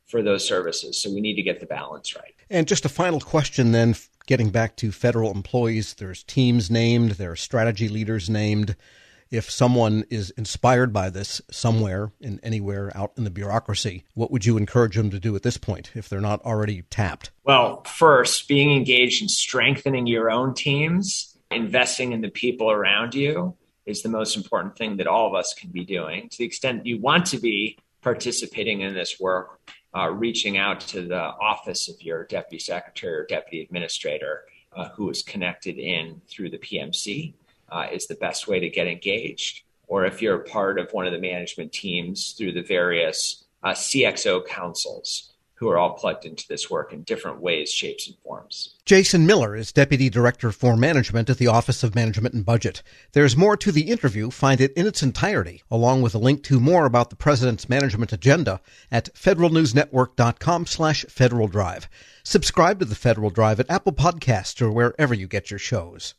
for 0.05 0.21
those 0.21 0.45
services. 0.45 1.01
So 1.01 1.13
we 1.13 1.21
need 1.21 1.35
to 1.35 1.43
get 1.43 1.61
the 1.61 1.65
balance 1.65 2.13
right. 2.13 2.35
And 2.49 2.67
just 2.67 2.85
a 2.85 2.89
final 2.89 3.19
question 3.19 3.71
then 3.71 3.95
getting 4.27 4.49
back 4.49 4.75
to 4.77 4.91
federal 4.91 5.31
employees, 5.31 5.95
there's 5.95 6.23
teams 6.23 6.71
named, 6.71 7.11
there 7.11 7.31
are 7.31 7.35
strategy 7.35 7.89
leaders 7.89 8.29
named. 8.29 8.75
If 9.31 9.49
someone 9.49 10.03
is 10.11 10.29
inspired 10.31 10.93
by 10.93 11.09
this 11.09 11.41
somewhere 11.49 12.11
and 12.21 12.39
anywhere 12.43 12.91
out 12.95 13.13
in 13.17 13.23
the 13.23 13.31
bureaucracy, 13.31 14.05
what 14.13 14.29
would 14.29 14.45
you 14.45 14.57
encourage 14.57 14.95
them 14.95 15.09
to 15.09 15.19
do 15.19 15.35
at 15.35 15.41
this 15.41 15.57
point 15.57 15.91
if 15.95 16.07
they're 16.07 16.21
not 16.21 16.45
already 16.45 16.83
tapped? 16.83 17.31
Well, 17.43 17.83
first, 17.83 18.47
being 18.47 18.71
engaged 18.71 19.23
in 19.23 19.29
strengthening 19.29 20.05
your 20.05 20.29
own 20.29 20.53
teams, 20.53 21.35
investing 21.49 22.11
in 22.11 22.21
the 22.21 22.29
people 22.29 22.69
around 22.69 23.15
you 23.15 23.55
is 23.85 24.03
the 24.03 24.09
most 24.09 24.37
important 24.37 24.77
thing 24.77 24.97
that 24.97 25.07
all 25.07 25.27
of 25.27 25.33
us 25.33 25.53
can 25.53 25.71
be 25.71 25.83
doing. 25.83 26.29
To 26.29 26.37
the 26.37 26.45
extent 26.45 26.85
you 26.85 26.99
want 26.99 27.25
to 27.27 27.39
be 27.39 27.77
participating 28.01 28.81
in 28.81 28.93
this 28.93 29.19
work, 29.19 29.59
uh, 29.95 30.09
reaching 30.09 30.57
out 30.57 30.79
to 30.79 31.01
the 31.07 31.21
office 31.21 31.87
of 31.87 32.01
your 32.01 32.25
deputy 32.25 32.59
secretary 32.59 33.13
or 33.13 33.25
deputy 33.25 33.61
administrator 33.61 34.45
uh, 34.75 34.89
who 34.89 35.09
is 35.09 35.21
connected 35.21 35.77
in 35.77 36.21
through 36.27 36.49
the 36.49 36.57
PMC 36.57 37.33
uh, 37.69 37.87
is 37.91 38.07
the 38.07 38.15
best 38.15 38.47
way 38.47 38.59
to 38.59 38.69
get 38.69 38.87
engaged. 38.87 39.63
Or 39.87 40.05
if 40.05 40.21
you're 40.21 40.41
a 40.41 40.43
part 40.43 40.79
of 40.79 40.91
one 40.91 41.05
of 41.05 41.13
the 41.13 41.19
management 41.19 41.71
teams 41.71 42.33
through 42.33 42.53
the 42.53 42.63
various 42.63 43.45
uh, 43.61 43.71
CXO 43.71 44.45
councils 44.47 45.32
who 45.63 45.69
are 45.69 45.77
all 45.77 45.93
plugged 45.93 46.25
into 46.25 46.45
this 46.49 46.69
work 46.69 46.91
in 46.91 47.03
different 47.03 47.39
ways, 47.39 47.71
shapes, 47.71 48.05
and 48.05 48.17
forms. 48.17 48.75
Jason 48.85 49.25
Miller 49.25 49.55
is 49.55 49.71
Deputy 49.71 50.09
Director 50.09 50.51
for 50.51 50.75
Management 50.75 51.29
at 51.29 51.37
the 51.37 51.47
Office 51.47 51.83
of 51.83 51.95
Management 51.95 52.35
and 52.35 52.45
Budget. 52.45 52.83
There's 53.13 53.37
more 53.37 53.55
to 53.55 53.71
the 53.71 53.89
interview. 53.89 54.29
Find 54.29 54.59
it 54.59 54.73
in 54.73 54.85
its 54.85 55.01
entirety, 55.01 55.63
along 55.71 56.01
with 56.01 56.13
a 56.13 56.19
link 56.19 56.43
to 56.43 56.59
more 56.59 56.85
about 56.85 57.09
the 57.09 57.15
President's 57.15 57.69
management 57.69 58.11
agenda 58.11 58.59
at 58.91 59.13
federalnewsnetwork.com 59.13 60.65
slash 60.65 61.05
Federal 61.07 61.47
Drive. 61.47 61.87
Subscribe 62.23 62.79
to 62.79 62.85
the 62.85 62.93
Federal 62.93 63.29
Drive 63.29 63.61
at 63.61 63.71
Apple 63.71 63.93
Podcasts 63.93 64.61
or 64.61 64.69
wherever 64.69 65.13
you 65.13 65.27
get 65.27 65.49
your 65.49 65.59
shows. 65.59 66.15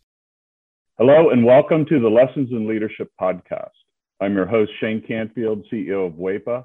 Hello 0.97 1.29
and 1.29 1.45
welcome 1.45 1.85
to 1.85 2.01
the 2.01 2.09
Lessons 2.09 2.49
in 2.51 2.67
Leadership 2.67 3.11
podcast. 3.21 3.77
I'm 4.23 4.35
your 4.35 4.47
host, 4.47 4.71
Shane 4.81 5.03
Canfield, 5.07 5.67
CEO 5.71 6.07
of 6.07 6.15
WEPA, 6.15 6.65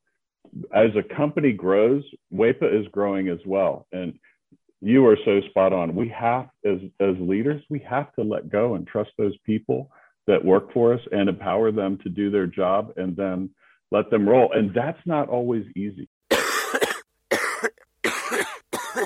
as 0.73 0.89
a 0.95 1.15
company 1.15 1.51
grows, 1.51 2.03
WEPA 2.33 2.81
is 2.81 2.87
growing 2.91 3.29
as 3.29 3.39
well. 3.45 3.87
And 3.91 4.19
you 4.81 5.05
are 5.05 5.17
so 5.25 5.41
spot 5.49 5.73
on. 5.73 5.95
We 5.95 6.09
have, 6.09 6.49
as, 6.65 6.79
as 6.99 7.15
leaders, 7.19 7.63
we 7.69 7.79
have 7.79 8.13
to 8.15 8.23
let 8.23 8.49
go 8.49 8.75
and 8.75 8.87
trust 8.87 9.11
those 9.17 9.37
people 9.45 9.91
that 10.27 10.43
work 10.43 10.73
for 10.73 10.93
us 10.93 11.01
and 11.11 11.29
empower 11.29 11.71
them 11.71 11.97
to 12.03 12.09
do 12.09 12.29
their 12.31 12.47
job 12.47 12.93
and 12.97 13.15
then 13.15 13.49
let 13.91 14.09
them 14.09 14.27
roll. 14.27 14.51
And 14.53 14.73
that's 14.73 14.99
not 15.05 15.29
always 15.29 15.65
easy. 15.75 16.09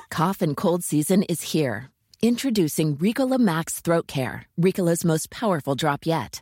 Cough 0.10 0.42
and 0.42 0.56
cold 0.56 0.84
season 0.84 1.24
is 1.24 1.42
here. 1.42 1.90
Introducing 2.22 2.96
Ricola 2.98 3.38
Max 3.38 3.82
Throat 3.82 4.08
Care, 4.08 4.46
Ricola's 4.60 5.04
most 5.04 5.30
powerful 5.30 5.76
drop 5.76 6.06
yet. 6.06 6.42